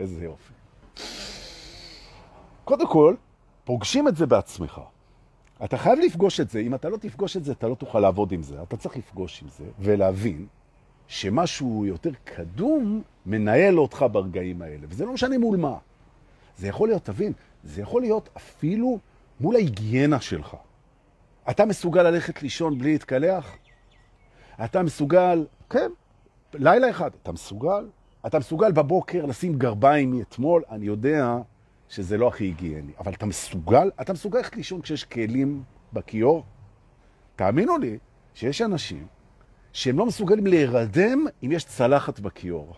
[0.00, 0.52] איזה יופי.
[2.64, 3.14] קודם כל,
[3.64, 4.80] פוגשים את זה בעצמך.
[5.64, 6.58] אתה חייב לפגוש את זה.
[6.58, 8.62] אם אתה לא תפגוש את זה, אתה לא תוכל לעבוד עם זה.
[8.62, 10.46] אתה צריך לפגוש עם זה ולהבין
[11.08, 14.86] שמשהו יותר קדום מנהל אותך ברגעים האלה.
[14.88, 15.76] וזה לא משנה מול מה.
[16.56, 17.32] זה יכול להיות, תבין,
[17.64, 18.98] זה יכול להיות אפילו
[19.40, 20.56] מול ההיגיינה שלך.
[21.50, 23.56] אתה מסוגל ללכת לישון בלי להתקלח?
[24.64, 25.90] אתה מסוגל, כן,
[26.54, 27.86] לילה אחד, אתה מסוגל?
[28.26, 30.62] אתה מסוגל בבוקר לשים גרביים מאתמול?
[30.70, 31.36] אני יודע
[31.88, 33.90] שזה לא הכי היגייני, אבל אתה מסוגל?
[34.00, 36.44] אתה מסוגל ללכת לישון כשיש כלים בכיור?
[37.36, 37.98] תאמינו לי
[38.34, 39.06] שיש אנשים
[39.72, 42.74] שהם לא מסוגלים להירדם אם יש צלחת בכיור.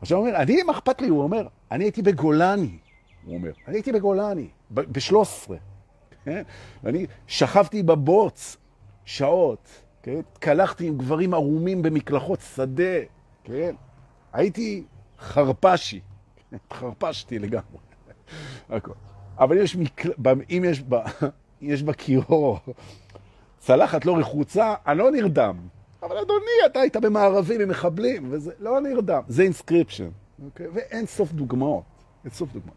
[0.00, 1.08] עכשיו הוא אומר, אני, מה אכפת לי?
[1.08, 2.78] הוא אומר, אני הייתי בגולני.
[3.24, 5.52] הוא אומר, אני הייתי בגולני, ב-13.
[6.24, 6.42] כן?
[6.84, 8.56] ואני שכבתי בבוץ
[9.04, 9.68] שעות,
[10.02, 10.20] כן?
[10.38, 12.98] קלחתי עם גברים ערומים במקלחות שדה,
[13.44, 13.74] כן?
[14.32, 14.84] הייתי
[15.18, 16.00] חרפשי,
[16.72, 17.78] חרפשתי לגמרי.
[19.38, 20.12] אבל יש מקל...
[20.50, 20.96] אם יש, ב...
[21.60, 22.58] יש בכיור
[23.58, 25.56] צלחת לא רחוצה, אני לא נרדם.
[26.02, 29.22] אבל אדוני, אתה היית במארבים עם מחבלים, וזה לא נרדם.
[29.28, 30.08] זה inscription,
[30.44, 30.66] אוקיי?
[30.72, 31.84] ואין סוף דוגמאות.
[32.24, 32.76] אין סוף דוגמאות.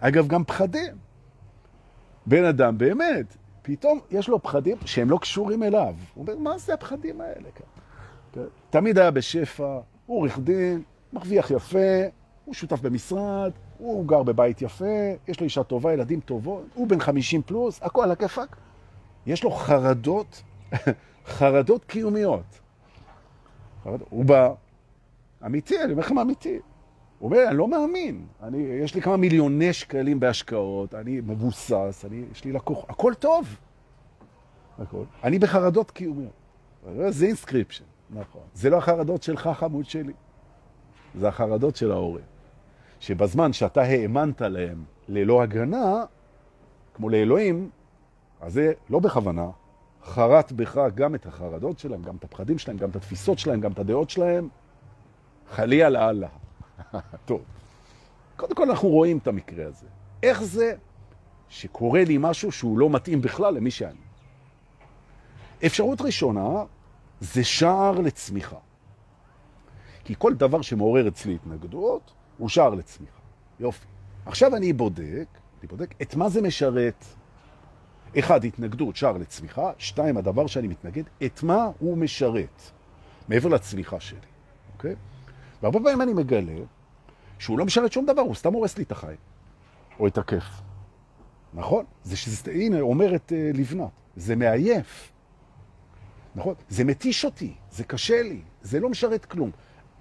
[0.00, 0.94] אגב, גם פחדים.
[2.26, 5.94] בן אדם באמת, פתאום יש לו פחדים שהם לא קשורים אליו.
[6.14, 7.48] הוא אומר, מה זה הפחדים האלה?
[7.54, 8.40] כן?
[8.70, 11.78] תמיד היה בשפע, הוא עורך דין, מרוויח יפה,
[12.44, 17.00] הוא שותף במשרד, הוא גר בבית יפה, יש לו אישה טובה, ילדים טובות, הוא בן
[17.00, 18.56] 50 פלוס, הכל על הכיפק.
[19.26, 20.42] יש לו חרדות,
[21.36, 22.60] חרדות קיומיות.
[23.84, 24.54] הוא בא,
[25.46, 26.58] אמיתי, אני אומר לכם אמיתי.
[27.18, 32.22] הוא אומר, אני לא מאמין, אני, יש לי כמה מיליוני שקלים בהשקעות, אני מבוסס, אני,
[32.32, 33.56] יש לי לקוח, הכל טוב.
[34.78, 35.04] הכל.
[35.24, 36.32] אני בחרדות קיומיות.
[37.08, 38.42] זה inscription, נכון.
[38.54, 40.12] זה לא החרדות שלך, חמוד שלי.
[41.18, 42.24] זה החרדות של ההורים.
[43.00, 46.04] שבזמן שאתה האמנת להם ללא הגנה,
[46.94, 47.70] כמו לאלוהים,
[48.40, 49.50] אז זה לא בכוונה,
[50.04, 53.72] חרט בך גם את החרדות שלהם, גם את הפחדים שלהם, גם את התפיסות שלהם, גם
[53.72, 54.48] את הדעות שלהם,
[55.50, 56.28] הלאה והלאה.
[57.26, 57.42] טוב,
[58.36, 59.86] קודם כל אנחנו רואים את המקרה הזה.
[60.22, 60.74] איך זה
[61.48, 63.98] שקורה לי משהו שהוא לא מתאים בכלל למי שאני?
[65.66, 66.64] אפשרות ראשונה
[67.32, 68.56] זה שער לצמיחה.
[70.04, 73.20] כי כל דבר שמעורר אצלי התנגדות הוא שער לצמיחה.
[73.60, 73.86] יופי.
[74.26, 75.26] עכשיו אני בודק,
[75.60, 77.04] אני בודק את מה זה משרת.
[78.18, 79.70] אחד, התנגדות, שער לצמיחה.
[79.78, 82.62] שתיים, הדבר שאני מתנגד, את מה הוא משרת,
[83.28, 84.18] מעבר לצמיחה שלי,
[84.72, 84.94] אוקיי?
[85.62, 86.54] והרבה פעמים אני מגלה
[87.38, 89.16] שהוא לא משרת שום דבר, הוא סתם הורס לי את החיים,
[90.00, 90.44] או את הכיף.
[91.54, 91.84] נכון?
[92.02, 95.13] זה שזה, הנה, אומרת uh, לבנת, זה מעייף.
[96.34, 96.54] נכון?
[96.68, 99.50] זה מתיש אותי, זה קשה לי, זה לא משרת כלום.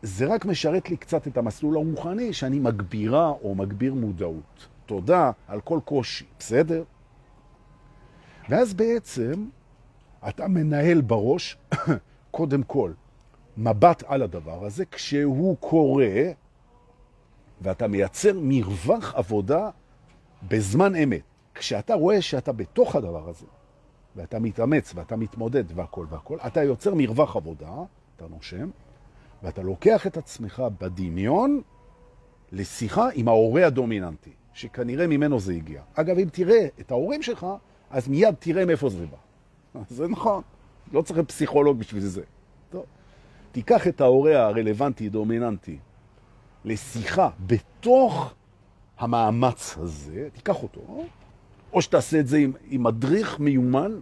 [0.02, 4.68] זה רק משרת לי קצת את המסלול הרוחני שאני מגבירה או מגביר מודעות.
[4.86, 6.84] תודה על כל קושי, בסדר?
[8.50, 9.46] ואז בעצם
[10.30, 11.58] אתה מנהל בראש,
[12.32, 12.92] קודם כל,
[13.58, 16.32] מבט על הדבר הזה, כשהוא קורה,
[17.62, 19.70] ואתה מייצר מרווח עבודה
[20.48, 21.22] בזמן אמת.
[21.56, 23.46] כשאתה רואה שאתה בתוך הדבר הזה,
[24.16, 27.72] ואתה מתאמץ ואתה מתמודד והכל והכל, אתה יוצר מרווח עבודה,
[28.16, 28.70] אתה נושם,
[29.44, 31.62] ואתה לוקח את עצמך בדמיון
[32.52, 35.82] לשיחה עם ההורה הדומיננטי, שכנראה ממנו זה הגיע.
[35.94, 37.48] אגב, אם תראה את ההורים שלך,
[37.90, 39.18] אז מיד תראה מאיפה זה בא.
[39.90, 40.44] זה נכון,
[40.92, 42.24] לא צריך פסיכולוג בשביל זה.
[42.70, 42.86] טוב.
[43.52, 45.78] תיקח את ההורה הרלוונטי, דומיננטי,
[46.66, 48.34] לשיחה בתוך
[48.98, 51.06] המאמץ הזה, תיקח אותו,
[51.74, 54.00] או שתעשה את זה עם, עם מדריך מיומן,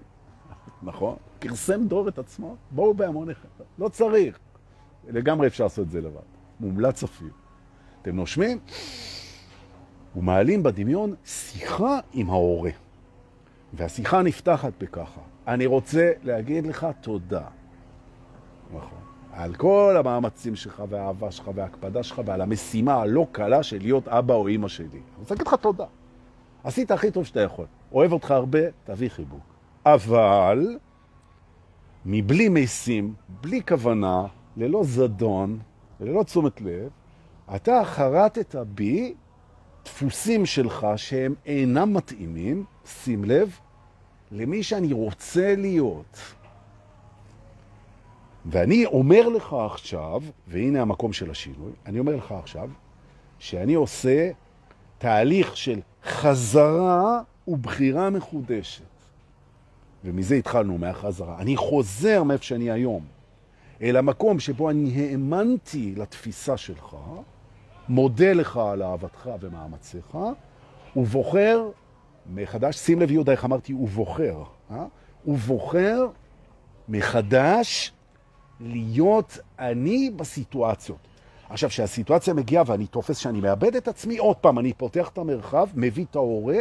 [0.84, 1.16] נכון?
[1.40, 3.48] פרסם דור את עצמו, בואו בהמוניכם,
[3.80, 4.40] לא צריך.
[5.10, 6.22] לגמרי אפשר לעשות את זה לבד.
[6.60, 7.30] מומלץ אפילו.
[8.02, 8.60] אתם נושמים
[10.16, 12.72] ומעלים בדמיון שיחה עם ההורה.
[13.74, 15.22] והשיחה נפתחת בככה.
[15.48, 17.44] אני רוצה להגיד לך תודה.
[18.74, 19.00] נכון.
[19.34, 24.34] על כל המאמצים שלך והאהבה שלך וההקפדה שלך ועל המשימה הלא קלה של להיות אבא
[24.34, 24.88] או אמא שלי.
[24.92, 25.86] אני רוצה להגיד לך תודה.
[26.64, 27.66] עשית הכי טוב שאתה יכול.
[27.92, 29.44] אוהב אותך הרבה, תביא חיבוק.
[29.86, 30.78] אבל
[32.06, 34.26] מבלי מיסים, בלי כוונה,
[34.58, 35.60] ללא זדון
[36.00, 36.90] וללא תשומת לב,
[37.56, 39.14] אתה חרטת בי
[39.86, 43.60] דפוסים שלך שהם אינם מתאימים, שים לב,
[44.32, 46.18] למי שאני רוצה להיות.
[48.46, 52.70] ואני אומר לך עכשיו, והנה המקום של השינוי, אני אומר לך עכשיו,
[53.40, 54.32] שאני עושה
[55.02, 58.84] תהליך של חזרה ובחירה מחודשת.
[60.06, 61.40] ומזה התחלנו, מהחזרה.
[61.40, 63.06] אני חוזר מאיפה שאני היום,
[63.82, 66.96] אל המקום שבו אני האמנתי לתפיסה שלך,
[67.90, 70.18] מודה לך על אהבתך ומאמציך,
[70.96, 71.70] ובוחר
[72.34, 74.86] מחדש, שים לב יהודה, איך אמרתי, הוא בוחר, אה?
[75.24, 76.08] הוא בוחר
[76.90, 77.92] מחדש
[78.60, 81.11] להיות אני בסיטואציות.
[81.52, 85.68] עכשיו, כשהסיטואציה מגיעה ואני תופס שאני מאבד את עצמי, עוד פעם, אני פותח את המרחב,
[85.76, 86.58] מביא את ההורה,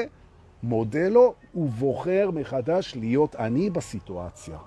[0.63, 4.59] מודה לו, ובוחר מחדש להיות אני בסיטואציה.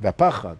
[0.00, 0.56] והפחד,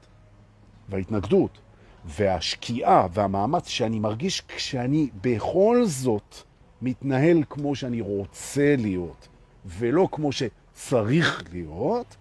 [0.88, 1.58] וההתנגדות,
[2.04, 6.36] והשקיעה, והמאמץ שאני מרגיש כשאני בכל זאת
[6.82, 9.28] מתנהל כמו שאני רוצה להיות,
[9.66, 12.16] ולא כמו שצריך להיות,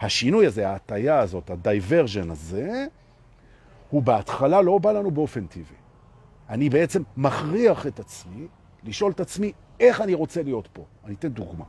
[0.00, 2.86] השינוי הזה, ההטייה הזאת, ה diversion הזה,
[3.90, 5.76] הוא בהתחלה לא בא לנו באופן טבעי.
[6.48, 8.46] אני בעצם מכריח את עצמי
[8.84, 10.84] לשאול את עצמי איך אני רוצה להיות פה.
[11.04, 11.64] אני אתן דוגמה.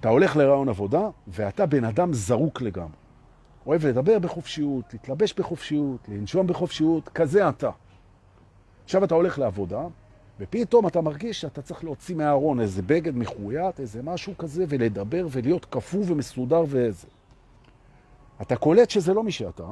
[0.00, 3.00] אתה הולך לריאיון עבודה, ואתה בן אדם זרוק לגמרי.
[3.66, 7.70] אוהב לדבר בחופשיות, להתלבש בחופשיות, לנשום בחופשיות, כזה אתה.
[8.84, 9.82] עכשיו אתה הולך לעבודה,
[10.40, 15.64] ופתאום אתה מרגיש שאתה צריך להוציא מהארון איזה בגד מחויית, איזה משהו כזה, ולדבר ולהיות
[15.64, 17.06] כפו ומסודר ואיזה.
[18.42, 19.66] אתה קולט שזה לא מי שאתה,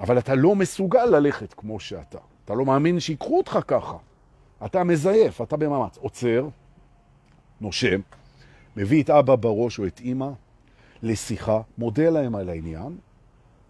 [0.00, 2.18] אבל אתה לא מסוגל ללכת כמו שאתה.
[2.44, 3.96] אתה לא מאמין שיקחו אותך ככה.
[4.64, 5.98] אתה מזייף, אתה במאמץ.
[5.98, 6.48] עוצר,
[7.60, 8.00] נושם,
[8.76, 10.28] מביא את אבא בראש או את אמא
[11.02, 12.98] לשיחה, מודה להם על העניין,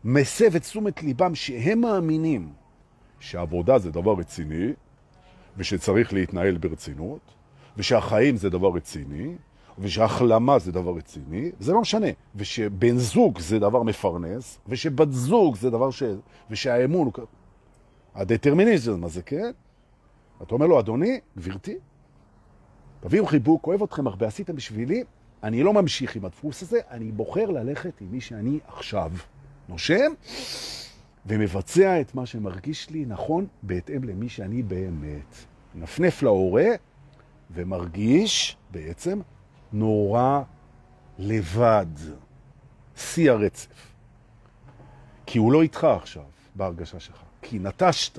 [0.05, 2.53] מסב את תשומת ליבם שהם מאמינים
[3.21, 4.73] שעבודה זה דבר רציני,
[5.57, 7.21] ושצריך להתנהל ברצינות,
[7.77, 9.35] ושהחיים זה דבר רציני,
[9.81, 15.71] ושהחלמה זה דבר רציני, זה לא משנה, ושבן זוג זה דבר מפרנס, ושבת זוג זה
[15.71, 16.03] דבר ש...
[16.51, 17.11] ושהאמון.
[18.15, 19.51] הדטרמיניזם הזה, כן?
[20.43, 21.79] אתה אומר לו, אדוני, גברתי,
[23.01, 25.05] תביאו חיבוק, אוהב אתכם הרבה, עשיתם בשבילי,
[25.43, 29.13] אני לא ממשיך עם הדפוס הזה, אני בוחר ללכת עם מי שאני עכשיו.
[29.69, 30.13] נושם
[31.27, 35.35] ומבצע את מה שמרגיש לי נכון בהתאם למי שאני באמת.
[35.75, 36.69] נפנף להורה
[37.51, 39.21] ומרגיש בעצם
[39.73, 40.43] נורא
[41.19, 41.87] לבד.
[42.97, 43.91] שיא הרצף.
[45.27, 46.23] כי הוא לא איתך עכשיו
[46.55, 47.23] בהרגשה שלך.
[47.43, 48.19] כי נטשת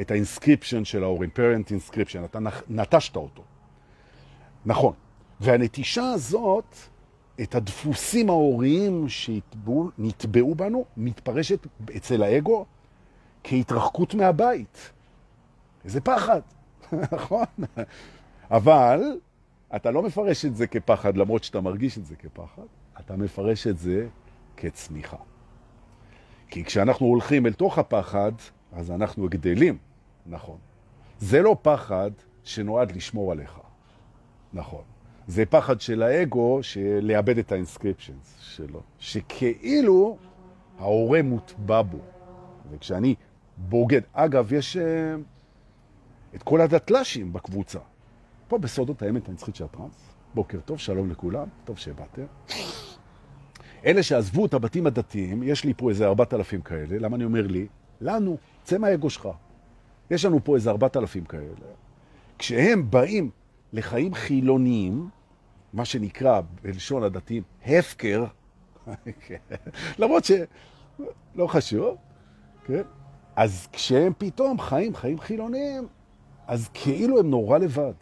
[0.00, 2.38] את ה inscription של ההורים, parent inscription, אתה
[2.68, 3.42] נטשת אותו.
[4.66, 4.94] נכון.
[5.40, 6.76] והנטישה הזאת,
[7.42, 12.66] את הדפוסים ההוריים שנטבעו בנו, מתפרשת אצל האגו
[13.44, 14.90] כהתרחקות מהבית.
[15.84, 16.40] איזה פחד,
[17.12, 17.44] נכון?
[18.50, 19.18] אבל
[19.76, 22.62] אתה לא מפרש את זה כפחד, למרות שאתה מרגיש את זה כפחד,
[23.00, 24.06] אתה מפרש את זה
[24.56, 25.16] כצמיחה.
[26.48, 28.32] כי כשאנחנו הולכים אל תוך הפחד,
[28.72, 29.78] אז אנחנו גדלים,
[30.26, 30.56] נכון.
[31.18, 32.10] זה לא פחד
[32.44, 33.58] שנועד לשמור עליך,
[34.52, 34.82] נכון.
[35.26, 40.18] זה פחד של האגו של לאבד את האינסקריפשנס שלו, שכאילו
[40.78, 41.98] ההורה מוטבע בו.
[42.70, 43.14] וכשאני
[43.56, 44.80] בוגד, אגב, יש uh,
[46.34, 47.78] את כל הדתל"שים בקבוצה.
[48.48, 50.14] פה בסודות האמת הנצחית של הטרנס.
[50.34, 52.24] בוקר טוב, שלום לכולם, טוב שבאתם.
[53.86, 57.66] אלה שעזבו את הבתים הדתיים, יש לי פה איזה 4,000 כאלה, למה אני אומר לי?
[58.00, 59.28] לנו, צא מהאגו שלך.
[60.10, 61.44] יש לנו פה איזה 4,000 כאלה.
[62.38, 63.30] כשהם באים
[63.72, 65.08] לחיים חילוניים,
[65.72, 68.24] מה שנקרא בלשון הדתיים הפקר,
[69.98, 71.96] למרות שלא חשוב,
[72.64, 72.82] כן?
[73.36, 75.88] אז כשהם פתאום חיים חיים חילוניים,
[76.46, 77.92] אז כאילו הם נורא לבד.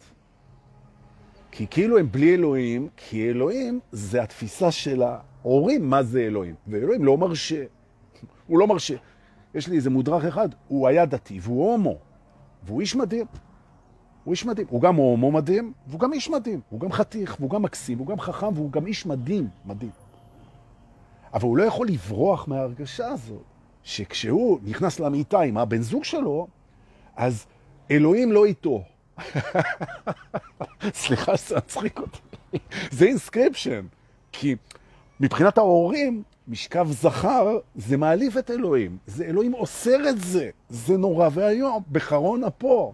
[1.55, 6.55] כי כאילו הם בלי אלוהים, כי אלוהים זה התפיסה של ההורים מה זה אלוהים.
[6.67, 7.63] ואלוהים לא מרשה.
[8.47, 8.95] הוא לא מרשה.
[9.55, 11.97] יש לי איזה מודרך אחד, הוא היה דתי והוא הומו,
[12.63, 13.25] והוא איש מדהים.
[14.23, 14.67] הוא איש מדהים.
[14.69, 16.61] הוא גם הומו מדהים, והוא גם איש מדהים.
[16.69, 19.91] הוא גם חתיך, והוא גם מקסים, והוא גם חכם, והוא גם איש מדהים, מדהים.
[21.33, 23.43] אבל הוא לא יכול לברוח מההרגשה הזאת,
[23.83, 26.47] שכשהוא נכנס למיטה עם הבן זוג שלו,
[27.15, 27.45] אז
[27.91, 28.83] אלוהים לא איתו.
[30.93, 32.19] סליחה שזה מצחיק אותי.
[32.91, 33.85] זה inscription.
[34.31, 34.55] כי
[35.19, 38.97] מבחינת ההורים, משכב זכר, זה מעליב את אלוהים.
[39.07, 40.49] זה אלוהים אוסר את זה.
[40.69, 42.93] זה נורא ואיום, בחרון אפו.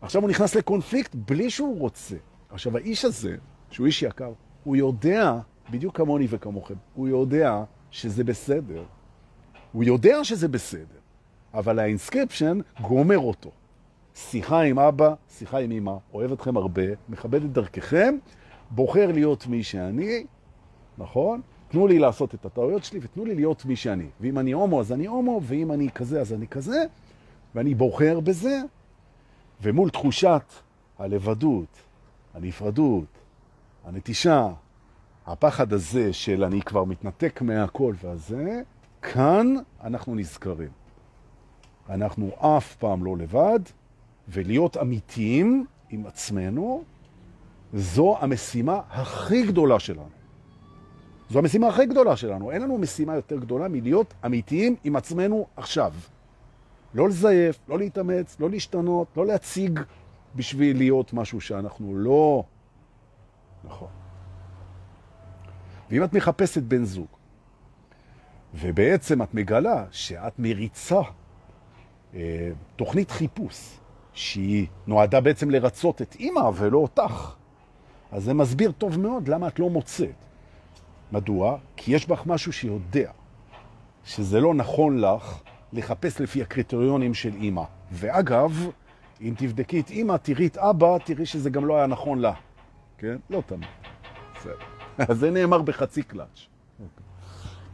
[0.00, 2.16] עכשיו הוא נכנס לקונפליקט בלי שהוא רוצה.
[2.50, 3.36] עכשיו, האיש הזה,
[3.70, 4.32] שהוא איש יקר,
[4.64, 5.38] הוא יודע,
[5.70, 8.84] בדיוק כמוני וכמוכם, הוא יודע שזה בסדר.
[9.72, 10.98] הוא יודע שזה בסדר,
[11.54, 13.50] אבל ה inscription גומר אותו.
[14.14, 18.16] שיחה עם אבא, שיחה עם אמא, אוהב אתכם הרבה, מכבד את דרככם,
[18.70, 20.24] בוחר להיות מי שאני,
[20.98, 21.40] נכון?
[21.68, 24.06] תנו לי לעשות את הטעויות שלי ותנו לי להיות מי שאני.
[24.20, 26.84] ואם אני הומו אז אני הומו, ואם אני כזה אז אני כזה,
[27.54, 28.60] ואני בוחר בזה,
[29.62, 30.52] ומול תחושת
[30.98, 31.82] הלבדות,
[32.34, 33.06] הנפרדות,
[33.84, 34.48] הנטישה,
[35.26, 38.62] הפחד הזה של אני כבר מתנתק מהכל והזה,
[39.02, 39.54] כאן
[39.84, 40.70] אנחנו נזכרים.
[41.88, 43.60] אנחנו אף פעם לא לבד,
[44.28, 46.84] ולהיות אמיתיים עם עצמנו,
[47.74, 50.08] זו המשימה הכי גדולה שלנו.
[51.30, 52.50] זו המשימה הכי גדולה שלנו.
[52.50, 55.92] אין לנו משימה יותר גדולה מלהיות אמיתיים עם עצמנו עכשיו.
[56.94, 59.80] לא לזייף, לא להתאמץ, לא להשתנות, לא להציג
[60.36, 62.44] בשביל להיות משהו שאנחנו לא...
[63.64, 63.88] נכון.
[65.90, 67.06] ואם את מחפשת בן זוג,
[68.54, 71.00] ובעצם את מגלה שאת מריצה
[72.14, 73.78] אה, תוכנית חיפוש,
[74.14, 77.34] שהיא נועדה בעצם לרצות את אימא ולא אותך,
[78.12, 80.24] אז זה מסביר טוב מאוד למה את לא מוצאת.
[81.12, 81.58] מדוע?
[81.76, 83.10] כי יש בך משהו שיודע
[84.04, 85.40] שזה לא נכון לך
[85.72, 87.62] לחפש לפי הקריטריונים של אימא.
[87.92, 88.68] ואגב,
[89.20, 92.32] אם תבדקי את אימא, תראי את אבא, תראי שזה גם לא היה נכון לה.
[92.98, 93.16] כן?
[93.30, 93.68] לא תמיד.
[94.34, 94.54] בסדר.
[95.08, 96.53] אז זה נאמר בחצי קלאץ'.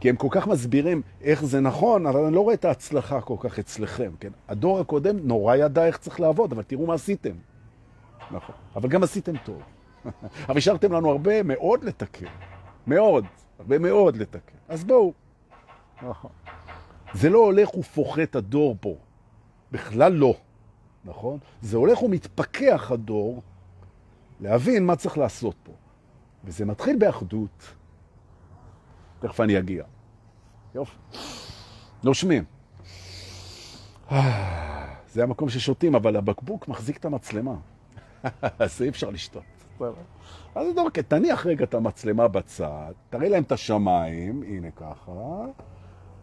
[0.01, 3.35] כי הם כל כך מסבירים איך זה נכון, אבל אני לא רואה את ההצלחה כל
[3.39, 4.29] כך אצלכם, כן?
[4.47, 7.35] הדור הקודם נורא ידע איך צריך לעבוד, אבל תראו מה עשיתם.
[8.31, 8.55] נכון.
[8.75, 9.61] אבל גם עשיתם טוב.
[10.49, 12.25] אבל השארתם לנו הרבה מאוד לתקן.
[12.87, 13.25] מאוד.
[13.59, 14.57] הרבה מאוד לתקן.
[14.69, 15.13] אז בואו.
[16.01, 16.31] נכון.
[17.13, 18.95] זה לא הולך ופוחת הדור פה.
[19.71, 20.33] בכלל לא.
[21.05, 21.37] נכון?
[21.61, 23.41] זה הולך ומתפקח הדור
[24.39, 25.71] להבין מה צריך לעשות פה.
[26.43, 27.73] וזה מתחיל באחדות.
[29.21, 29.83] תכף אני אגיע.
[30.75, 30.97] יופי.
[32.03, 32.43] נושמים.
[35.13, 37.55] זה המקום ששותים, אבל הבקבוק מחזיק את המצלמה.
[38.59, 39.43] אז אי אפשר לשתות.
[40.55, 45.11] אז אתה אומר, תניח רגע את המצלמה בצד, תראה להם את השמיים, הנה ככה,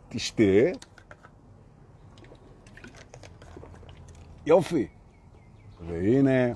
[0.08, 0.42] תשתה.
[4.46, 4.88] יופי.
[5.86, 6.54] והנה,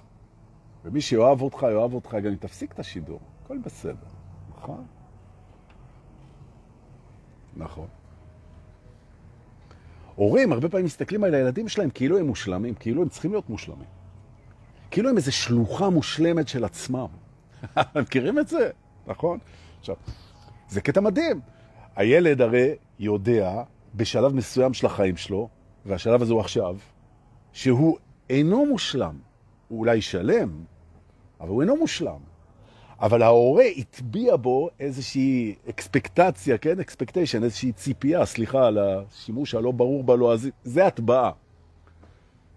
[0.85, 4.07] ומי שיאהב אותך, יאהב אותך, גם אם תפסיק את השידור, הכל בסדר,
[4.57, 4.87] נכון?
[7.57, 7.87] נכון.
[10.15, 13.89] הורים הרבה פעמים מסתכלים על הילדים שלהם כאילו הם מושלמים, כאילו הם צריכים להיות מושלמים.
[14.91, 17.07] כאילו הם איזו שלוחה מושלמת של עצמם.
[18.03, 18.71] מכירים את זה?
[19.07, 19.39] נכון?
[19.81, 19.97] עכשיו,
[20.69, 21.41] זה קטע מדהים.
[21.97, 23.63] הילד הרי יודע
[23.95, 25.49] בשלב מסוים של החיים שלו,
[25.87, 26.77] והשלב הזה הוא עכשיו,
[27.53, 27.99] שהוא
[28.31, 29.19] אינו מושלם.
[29.69, 30.65] הוא אולי שלם,
[31.41, 32.32] אבל הוא אינו מושלם.
[33.03, 36.81] אבל ההורה הטביע בו איזושהי אקספקטציה, כן?
[36.81, 41.31] אקספקטיישן, איזושהי ציפייה, סליחה על השימוש הלא ברור בלועזי, זה הטבעה.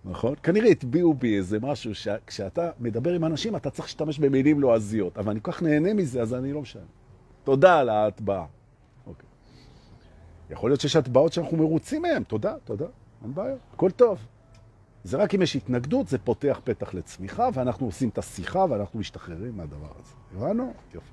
[0.05, 0.35] נכון?
[0.43, 5.31] כנראה הטביעו בי איזה משהו שכשאתה מדבר עם אנשים אתה צריך להשתמש במילים לועזיות, אבל
[5.31, 6.83] אני כל כך נהנה מזה, אז אני לא משנה.
[7.43, 8.45] תודה על ההטבעה.
[9.07, 9.29] אוקיי.
[10.49, 12.85] יכול להיות שיש הטבעות שאנחנו מרוצים מהן, תודה, תודה,
[13.23, 14.19] אין בעיה, הכל טוב.
[15.05, 19.57] זה רק אם יש התנגדות, זה פותח פתח לצמיחה, ואנחנו עושים את השיחה ואנחנו משתחררים
[19.57, 20.13] מהדבר הזה.
[20.35, 20.73] הבנו?
[20.93, 21.09] יופי.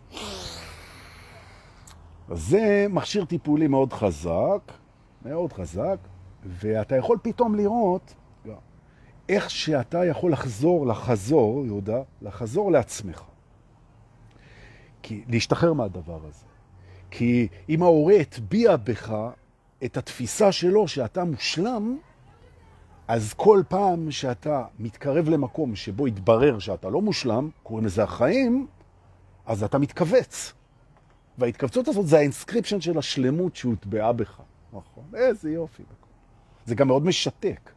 [2.28, 4.72] אז זה מכשיר טיפולי מאוד חזק,
[5.24, 5.96] מאוד חזק,
[6.44, 8.14] ואתה יכול פתאום לראות
[9.28, 13.22] איך שאתה יכול לחזור לחזור, יהודה, לחזור לעצמך.
[15.02, 16.46] כי, להשתחרר מהדבר הזה.
[17.10, 19.14] כי אם ההורה הטביע בך
[19.84, 21.98] את התפיסה שלו שאתה מושלם,
[23.12, 28.66] אז כל פעם שאתה מתקרב למקום שבו יתברר שאתה לא מושלם, קוראים לזה החיים,
[29.46, 30.52] אז אתה מתכווץ.
[31.38, 34.40] וההתכווצות הזאת זה ה inscription של השלמות שהוטבעה בך.
[34.72, 35.82] נכון, איזה יופי.
[36.66, 37.70] זה גם מאוד משתק,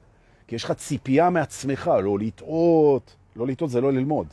[0.47, 4.27] כי יש לך ציפייה מעצמך, לא לטעות, לא לטעות זה לא ללמוד,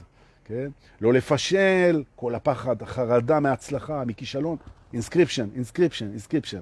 [0.44, 0.70] כן?
[1.00, 4.56] לא לפשל, כל הפחד, החרדה מהצלחה, מכישלון,
[4.92, 6.60] inscription, inscription, inscription.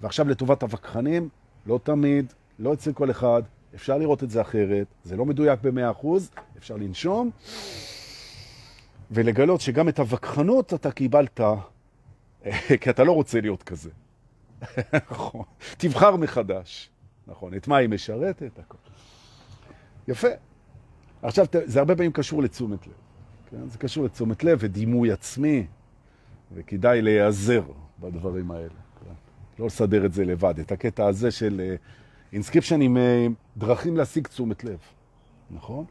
[0.00, 1.28] ועכשיו לטובת הווכחנים,
[1.66, 3.42] לא תמיד, לא אצל כל אחד,
[3.74, 6.06] אפשר לראות את זה אחרת, זה לא מדויק ב-100%,
[6.58, 7.30] אפשר לנשום,
[9.10, 11.40] ולגלות שגם את הווכחנות אתה קיבלת,
[12.80, 13.90] כי אתה לא רוצה להיות כזה.
[15.10, 15.44] נכון.
[15.76, 16.90] תבחר מחדש.
[17.26, 18.76] נכון, את מה היא משרתת, הכל.
[20.08, 20.28] יפה.
[21.22, 22.92] עכשיו, זה הרבה פעמים קשור לתשומת לב.
[23.50, 23.68] כן?
[23.68, 25.66] זה קשור לתשומת לב ודימוי עצמי,
[26.54, 27.62] וכדאי להיעזר
[28.00, 28.68] בדברים האלה.
[28.68, 29.12] כן.
[29.58, 31.76] לא לסדר את זה לבד, את הקטע הזה של
[32.32, 32.96] inscription עם
[33.56, 34.78] דרכים להשיג תשומת לב,
[35.50, 35.84] נכון?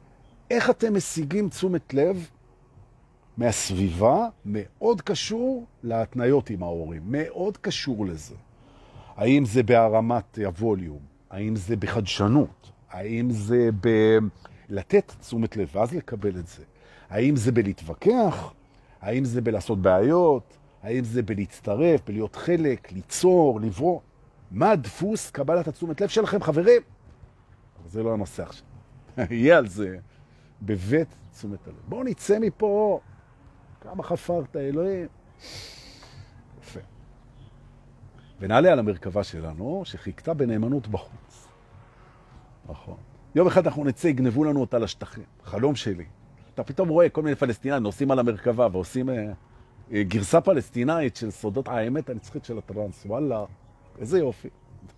[0.52, 2.30] איך אתם משיגים תשומת לב
[3.38, 8.36] מהסביבה מאוד קשור להתניות עם ההורים, מאוד קשור לזה.
[9.16, 13.70] האם זה בהרמת הווליום, האם זה בחדשנות, האם זה
[14.70, 16.64] בלתת תשומת לב ואז לקבל את זה,
[17.10, 18.54] האם זה בלהתווכח,
[19.02, 24.00] האם זה בלעשות בעיות, האם זה בלהצטרף, בלהיות חלק, ליצור, לברוא.
[24.52, 26.82] מה דפוס קבלת התשומת לב שלכם, חברים?
[27.82, 28.66] אבל זה לא הנושא עכשיו.
[29.30, 29.98] יהיה על זה
[30.62, 31.76] בבית תשומת הלב.
[31.88, 33.00] בואו נצא מפה
[33.82, 35.08] כמה חפרת, אלוהים.
[36.62, 36.80] יפה.
[38.39, 41.48] ונעלה על המרכבה שלנו, שחיכתה בנאמנות בחוץ.
[42.70, 42.98] נכון.
[43.36, 45.24] יום אחד אנחנו נצא, יגנבו לנו אותה לשטחים.
[45.43, 46.06] חלום שלי.
[46.54, 49.32] אתה פתאום רואה כל מיני פלסטינאים נוסעים על המרכבה ועושים אה,
[49.91, 53.06] אה, גרסה פלסטינאית של סודות האמת הנצחית של הטרנס.
[53.06, 53.46] וואלה,
[54.00, 54.50] איזה יופי.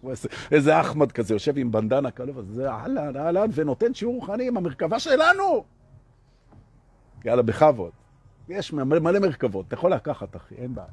[0.10, 4.58] איזה, איזה אחמד כזה יושב עם בנדנה כאלה, וזה אהלן, אהלן, ונותן שיעור רוחני עם
[4.58, 5.64] המרכבה שלנו.
[7.26, 7.92] יאללה, בכבוד.
[8.50, 10.88] יש מלא מרכבות, אתה יכול לקחת, אחי, אין בעיה.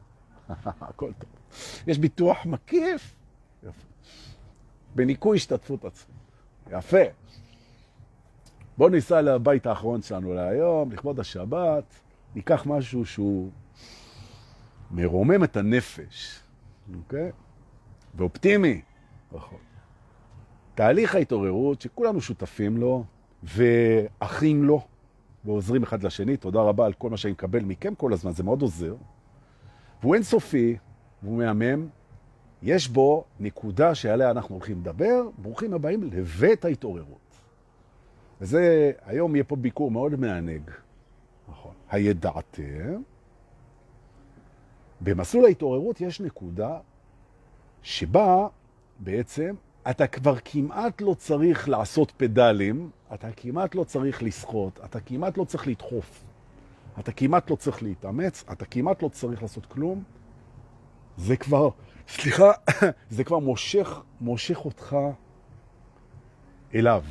[0.80, 1.30] הכל טוב.
[1.86, 3.14] יש ביטוח מקיף.
[4.94, 6.16] בניקוי השתתפות עצמית.
[6.70, 7.02] יפה.
[8.78, 11.84] בואו ניסע לבית האחרון שלנו להיום, לכבוד השבת,
[12.34, 13.50] ניקח משהו שהוא
[14.90, 16.40] מרומם את הנפש,
[16.94, 17.32] אוקיי?
[18.16, 18.80] ואופטימי.
[19.32, 19.58] נכון.
[20.74, 23.04] תהליך ההתעוררות שכולנו שותפים לו
[23.42, 24.80] ואחים לו.
[25.44, 26.36] ועוזרים אחד לשני.
[26.36, 28.94] תודה רבה על כל מה שאני מקבל מכם כל הזמן, זה מאוד עוזר.
[30.02, 30.76] והוא אינסופי,
[31.22, 31.88] והוא מהמם.
[32.62, 35.28] יש בו נקודה שעליה אנחנו הולכים לדבר.
[35.38, 37.18] ברוכים הבאים לבית ההתעוררות.
[38.40, 40.70] וזה, היום יהיה פה ביקור מאוד מענג.
[41.48, 41.72] נכון.
[41.90, 43.02] הידעתם?
[45.00, 46.78] במסלול ההתעוררות יש נקודה
[47.84, 48.46] שבה
[48.98, 49.54] בעצם
[49.90, 55.44] אתה כבר כמעט לא צריך לעשות פדלים, אתה כמעט לא צריך לשחות, אתה כמעט לא
[55.44, 56.24] צריך לדחוף,
[56.98, 60.02] אתה כמעט לא צריך להתאמץ, אתה כמעט לא צריך לעשות כלום.
[61.16, 61.68] זה כבר,
[62.08, 62.52] סליחה,
[63.10, 64.96] זה כבר מושך, מושך אותך
[66.74, 67.04] אליו.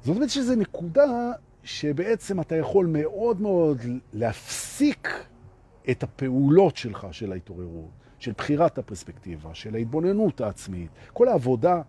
[0.00, 1.32] זאת אומרת שזו נקודה
[1.64, 3.78] שבעצם אתה יכול מאוד מאוד
[4.12, 5.08] להפסיק
[5.90, 8.00] את הפעולות שלך של ההתעוררות.
[8.20, 11.82] של בחירת הפרספקטיבה, של ההתבוננות העצמית, כל העבודה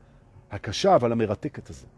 [0.52, 1.90] הקשה אבל המרתקת הזאת.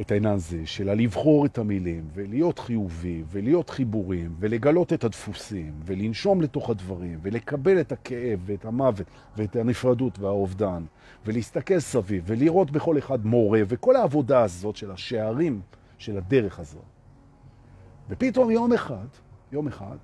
[0.00, 6.40] את העניין הזה של לבחור את המילים ולהיות חיובי ולהיות חיבורים ולגלות את הדפוסים ולנשום
[6.40, 10.84] לתוך הדברים ולקבל את הכאב ואת המוות ואת הנפרדות והאובדן
[11.26, 15.60] ולהסתכל סביב ולראות בכל אחד מורה וכל העבודה הזאת של השערים
[15.98, 16.82] של הדרך הזאת.
[18.08, 19.06] ופתאום יום אחד,
[19.52, 19.96] יום אחד,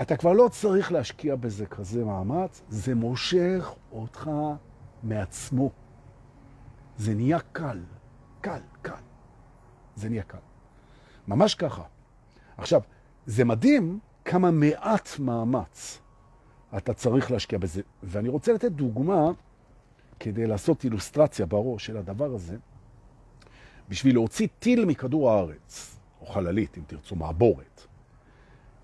[0.00, 4.30] אתה כבר לא צריך להשקיע בזה כזה מאמץ, זה מושך אותך
[5.02, 5.70] מעצמו.
[6.98, 7.80] זה נהיה קל,
[8.40, 8.92] קל, קל.
[9.96, 10.38] זה נהיה קל.
[11.28, 11.82] ממש ככה.
[12.56, 12.80] עכשיו,
[13.26, 15.98] זה מדהים כמה מעט מאמץ
[16.76, 17.82] אתה צריך להשקיע בזה.
[18.02, 19.30] ואני רוצה לתת דוגמה
[20.20, 22.56] כדי לעשות אילוסטרציה בראש של הדבר הזה,
[23.88, 27.86] בשביל להוציא טיל מכדור הארץ, או חללית, אם תרצו, מעבורת.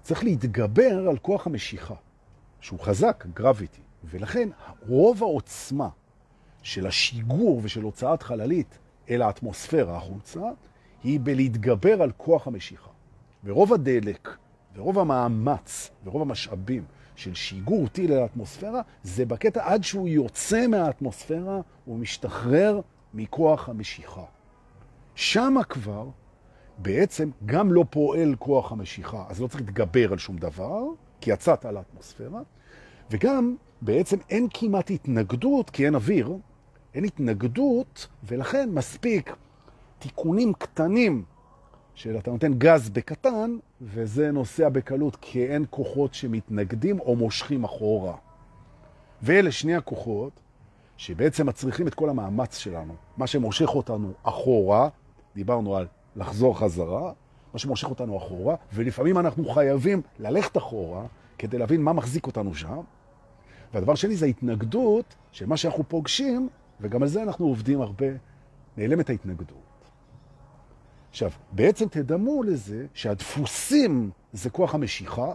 [0.08, 1.94] צריך להתגבר על כוח המשיכה,
[2.60, 4.48] שהוא חזק, גרביטי, ולכן
[4.86, 5.88] רוב העוצמה
[6.62, 8.78] של השיגור ושל הוצאת חללית
[9.10, 10.40] אל האטמוספירה החוצה,
[11.04, 12.90] היא בלהתגבר על כוח המשיכה.
[13.44, 14.28] ורוב הדלק,
[14.76, 16.84] ורוב המאמץ, ורוב המשאבים
[17.16, 22.80] של שיגור טיל אל האטמוספירה, זה בקטע עד שהוא יוצא מהאטמוספירה, הוא משתחרר
[23.14, 24.24] מכוח המשיכה.
[25.14, 26.08] שמה כבר
[26.78, 30.82] בעצם גם לא פועל כוח המשיכה, אז לא צריך להתגבר על שום דבר,
[31.20, 32.40] כי יצאת על האטמוספירה,
[33.10, 36.36] וגם בעצם אין כמעט התנגדות, כי אין אוויר,
[36.94, 39.36] אין התנגדות, ולכן מספיק
[39.98, 41.24] תיקונים קטנים
[41.94, 48.16] של אתה נותן גז בקטן, וזה נוסע בקלות, כי אין כוחות שמתנגדים או מושכים אחורה.
[49.22, 50.40] ואלה שני הכוחות
[50.96, 52.94] שבעצם מצריכים את כל המאמץ שלנו.
[53.16, 54.88] מה שמושך אותנו אחורה,
[55.34, 55.86] דיברנו על
[56.18, 57.12] לחזור חזרה,
[57.52, 61.06] מה שמושך אותנו אחורה, ולפעמים אנחנו חייבים ללכת אחורה
[61.38, 62.80] כדי להבין מה מחזיק אותנו שם.
[63.74, 66.48] והדבר שני זה ההתנגדות של מה שאנחנו פוגשים,
[66.80, 68.06] וגם על זה אנחנו עובדים הרבה,
[68.76, 69.58] נעלמת ההתנגדות.
[71.10, 75.32] עכשיו, בעצם תדמו לזה שהדפוסים זה כוח המשיכה,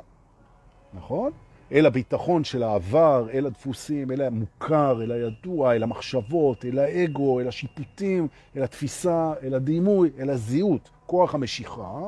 [0.93, 1.31] נכון?
[1.71, 7.47] אל הביטחון של העבר, אל הדפוסים, אל המוכר, אל הידוע, אל המחשבות, אל האגו, אל
[7.47, 11.99] השיפוטים, אל התפיסה, אל הדימוי, אל הזהות, כוח המשיכה,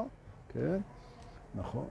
[0.53, 0.77] כן?
[1.55, 1.85] נכון.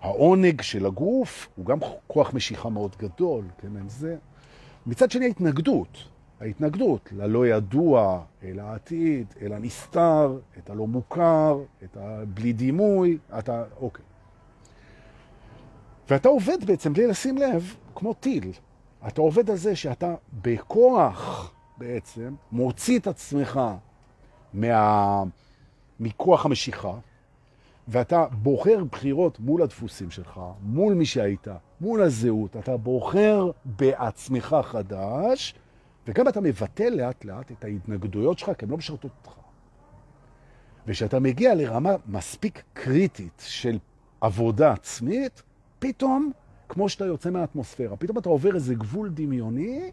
[0.00, 4.16] העונג של הגוף הוא גם כוח משיכה מאוד גדול, כן, עם זה.
[4.86, 6.04] מצד שני ההתנגדות,
[6.40, 14.09] ההתנגדות ללא ידוע, אל העתיד, אל הנסתר, את הלא מוכר, את הבלי דימוי, אתה, אוקיי.
[16.10, 18.52] ואתה עובד בעצם בלי לשים לב, כמו טיל.
[19.08, 23.60] אתה עובד על זה שאתה בכוח בעצם מוציא את עצמך
[24.54, 25.22] מה...
[26.00, 26.92] מכוח המשיכה,
[27.88, 31.46] ואתה בוחר בחירות מול הדפוסים שלך, מול מי שהיית,
[31.80, 35.54] מול הזהות, אתה בוחר בעצמך חדש,
[36.06, 39.38] וגם אתה מבטל לאט לאט את ההתנגדויות שלך, כי הן לא משרתות אותך.
[40.86, 43.78] וכשאתה מגיע לרמה מספיק קריטית של
[44.20, 45.42] עבודה עצמית,
[45.80, 46.32] פתאום,
[46.68, 49.92] כמו שאתה יוצא מהאטמוספירה, פתאום אתה עובר איזה גבול דמיוני,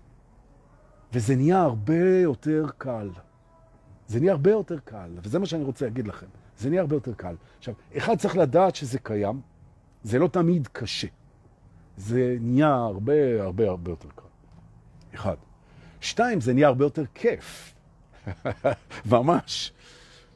[1.13, 3.09] וזה נהיה הרבה יותר קל.
[4.07, 6.25] זה נהיה הרבה יותר קל, וזה מה שאני רוצה להגיד לכם.
[6.57, 7.35] זה נהיה הרבה יותר קל.
[7.57, 9.41] עכשיו, אחד צריך לדעת שזה קיים,
[10.03, 11.07] זה לא תמיד קשה.
[11.97, 14.27] זה נהיה הרבה הרבה הרבה יותר קל.
[15.15, 15.35] אחד.
[16.01, 17.73] שתיים, זה נהיה הרבה יותר כיף.
[19.11, 19.73] ממש.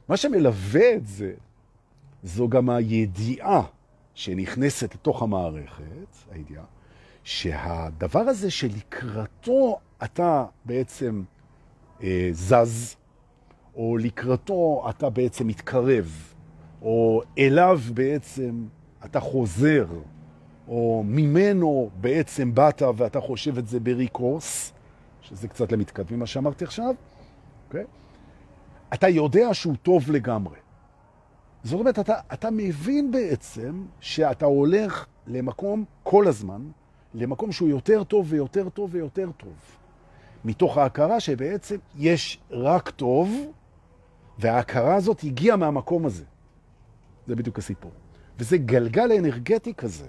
[0.09, 1.33] מה שמלווה את זה,
[2.23, 3.61] זו גם הידיעה
[4.21, 6.63] שנכנסת לתוך המערכת, הידיעה,
[7.23, 11.23] שהדבר הזה שלקראתו אתה בעצם
[12.03, 12.95] אה, זז,
[13.75, 16.33] או לקראתו אתה בעצם מתקרב,
[16.81, 18.65] או אליו בעצם
[19.05, 19.85] אתה חוזר,
[20.67, 24.73] או ממנו בעצם באת ואתה חושב את זה בריקורס,
[25.21, 27.67] שזה קצת למתקדמים מה שאמרתי עכשיו, okay?
[27.67, 27.85] אוקיי?
[28.93, 30.57] אתה יודע שהוא טוב לגמרי.
[31.63, 36.61] זאת אומרת, אתה, אתה מבין בעצם שאתה הולך למקום כל הזמן,
[37.13, 39.53] למקום שהוא יותר טוב ויותר טוב ויותר טוב.
[40.45, 43.45] מתוך ההכרה שבעצם יש רק טוב,
[44.39, 46.23] וההכרה הזאת הגיעה מהמקום הזה.
[47.27, 47.91] זה בדיוק הסיפור.
[48.39, 50.07] וזה גלגל אנרגטי כזה,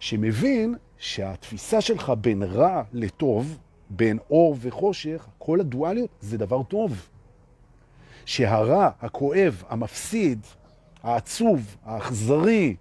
[0.00, 3.58] שמבין שהתפיסה שלך בין רע לטוב,
[3.90, 7.08] בין אור וחושך, כל הדואליות זה דבר טוב.
[8.30, 10.46] שהרע, הכואב, המפסיד,
[11.02, 12.76] העצוב, האכזרי,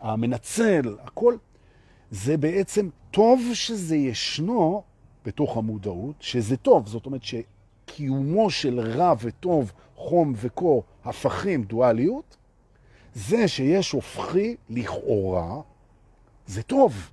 [0.00, 1.36] המנצל, הכל,
[2.10, 4.82] זה בעצם טוב שזה ישנו
[5.24, 6.86] בתוך המודעות, שזה טוב.
[6.86, 12.36] זאת אומרת שקיומו של רע וטוב, חום וקור, הפכים, דואליות,
[13.14, 15.60] זה שיש הופכי לכאורה,
[16.46, 17.10] זה טוב.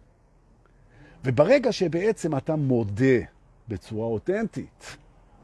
[1.23, 3.19] וברגע שבעצם אתה מודה
[3.67, 4.97] בצורה אותנטית,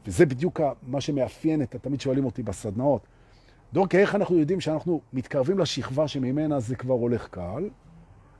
[0.06, 3.06] וזה בדיוק מה שמאפיין את, תמיד שואלים אותי בסדנאות,
[3.72, 7.68] דורקי, איך אנחנו יודעים שאנחנו מתקרבים לשכבה שממנה זה כבר הולך קל?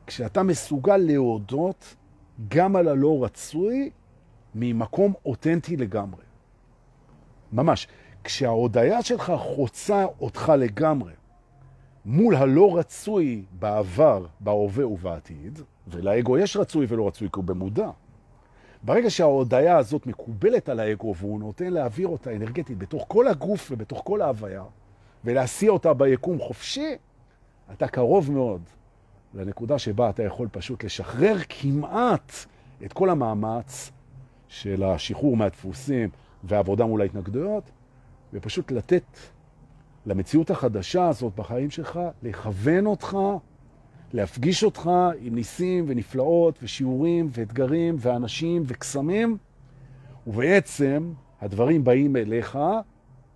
[0.06, 1.94] כשאתה מסוגל להודות
[2.48, 3.90] גם על הלא רצוי
[4.54, 6.22] ממקום אותנטי לגמרי.
[7.52, 7.88] ממש.
[8.24, 11.12] כשההודעה שלך חוצה אותך לגמרי
[12.04, 15.58] מול הלא רצוי בעבר, בהווה ובעתיד,
[15.88, 17.90] ולאגו יש רצוי ולא רצוי כי הוא במודע.
[18.84, 24.02] ברגע שההודעה הזאת מקובלת על האגו והוא נותן להעביר אותה אנרגטית בתוך כל הגוף ובתוך
[24.04, 24.64] כל ההוויה,
[25.24, 26.96] ולהסיע אותה ביקום חופשי,
[27.72, 28.62] אתה קרוב מאוד
[29.34, 32.32] לנקודה שבה אתה יכול פשוט לשחרר כמעט
[32.84, 33.90] את כל המאמץ
[34.48, 36.08] של השחרור מהדפוסים
[36.44, 37.70] והעבודה מול ההתנגדויות,
[38.32, 39.04] ופשוט לתת
[40.06, 43.16] למציאות החדשה הזאת בחיים שלך, לכוון אותך,
[44.14, 44.90] להפגיש אותך
[45.20, 49.36] עם ניסים ונפלאות ושיעורים ואתגרים ואנשים וקסמים,
[50.26, 52.58] ובעצם הדברים באים אליך,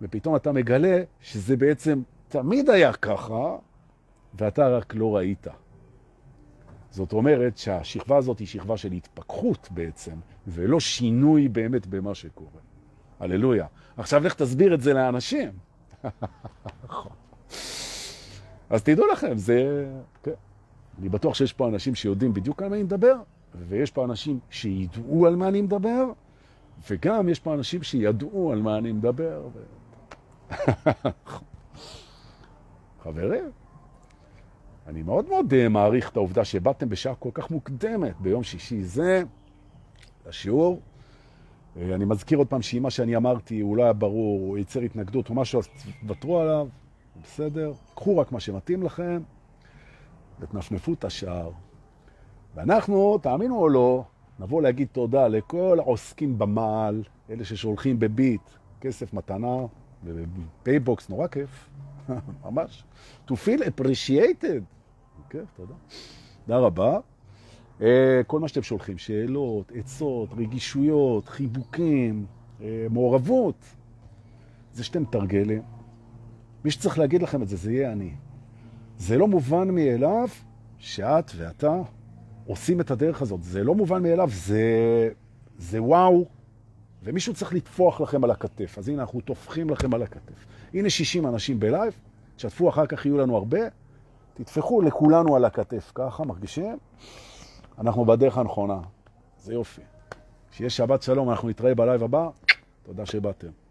[0.02, 3.56] ופתאום אתה מגלה שזה בעצם תמיד היה ככה,
[4.34, 5.46] ואתה רק לא ראית.
[6.90, 10.14] זאת אומרת שהשכבה הזאת היא שכבה של התפכחות בעצם,
[10.46, 12.60] ולא שינוי באמת במה שקורה.
[13.20, 13.66] הללויה.
[13.96, 15.50] עכשיו לך תסביר את זה לאנשים.
[18.70, 19.86] אז תדעו לכם, זה...
[20.98, 23.14] אני בטוח שיש פה אנשים שיודעים בדיוק על מה אני מדבר,
[23.68, 26.04] ויש פה אנשים שידעו על מה אני מדבר,
[26.90, 29.48] וגם יש פה אנשים שידעו על מה אני מדבר.
[29.54, 29.60] ו...
[33.02, 33.44] חברים,
[34.86, 39.22] אני מאוד מאוד אה, מעריך את העובדה שבאתם בשעה כל כך מוקדמת ביום שישי זה
[40.26, 40.80] לשיעור.
[41.76, 44.80] אה, אני מזכיר עוד פעם שאם מה שאני אמרתי הוא לא היה ברור, הוא ייצר
[44.80, 45.68] התנגדות או משהו, אז
[46.00, 46.68] תוותרו עליו,
[47.22, 47.72] בסדר?
[47.94, 49.22] קחו רק מה שמתאים לכם
[50.40, 51.50] ותנפנפו את השיער.
[52.54, 54.04] ואנחנו, תאמינו או לא,
[54.38, 58.40] נבוא להגיד תודה לכל העוסקים במעל, אלה ששולחים בביט,
[58.80, 59.56] כסף מתנה,
[60.04, 61.68] בפייבוקס, נורא כיף,
[62.44, 62.84] ממש.
[63.28, 64.62] To feel appreciated.
[65.30, 65.74] כיף, תודה.
[66.46, 66.98] תודה רבה.
[67.80, 72.26] אה, כל מה שאתם שולחים, שאלות, עצות, רגישויות, חיבוקים,
[72.60, 73.64] אה, מעורבות,
[74.72, 75.62] זה שאתם תרגלים.
[76.64, 78.10] מי שצריך להגיד לכם את זה, זה יהיה אני.
[78.98, 80.28] זה לא מובן מאליו
[80.78, 81.80] שאת ואתה
[82.46, 83.42] עושים את הדרך הזאת.
[83.42, 84.62] זה לא מובן מאליו, זה,
[85.58, 86.24] זה וואו,
[87.02, 88.78] ומישהו צריך לטפוח לכם על הכתף.
[88.78, 90.46] אז הנה, אנחנו טופחים לכם על הכתף.
[90.74, 91.92] הנה 60 אנשים בלייב,
[92.36, 93.58] תשתפו אחר כך, יהיו לנו הרבה.
[94.34, 96.78] תטפחו לכולנו על הכתף, ככה, מרגישים?
[97.78, 98.80] אנחנו בדרך הנכונה.
[99.38, 99.82] זה יופי.
[100.50, 102.28] שיהיה שבת שלום, אנחנו נתראה בלייב הבא.
[102.82, 103.67] תודה שבאתם.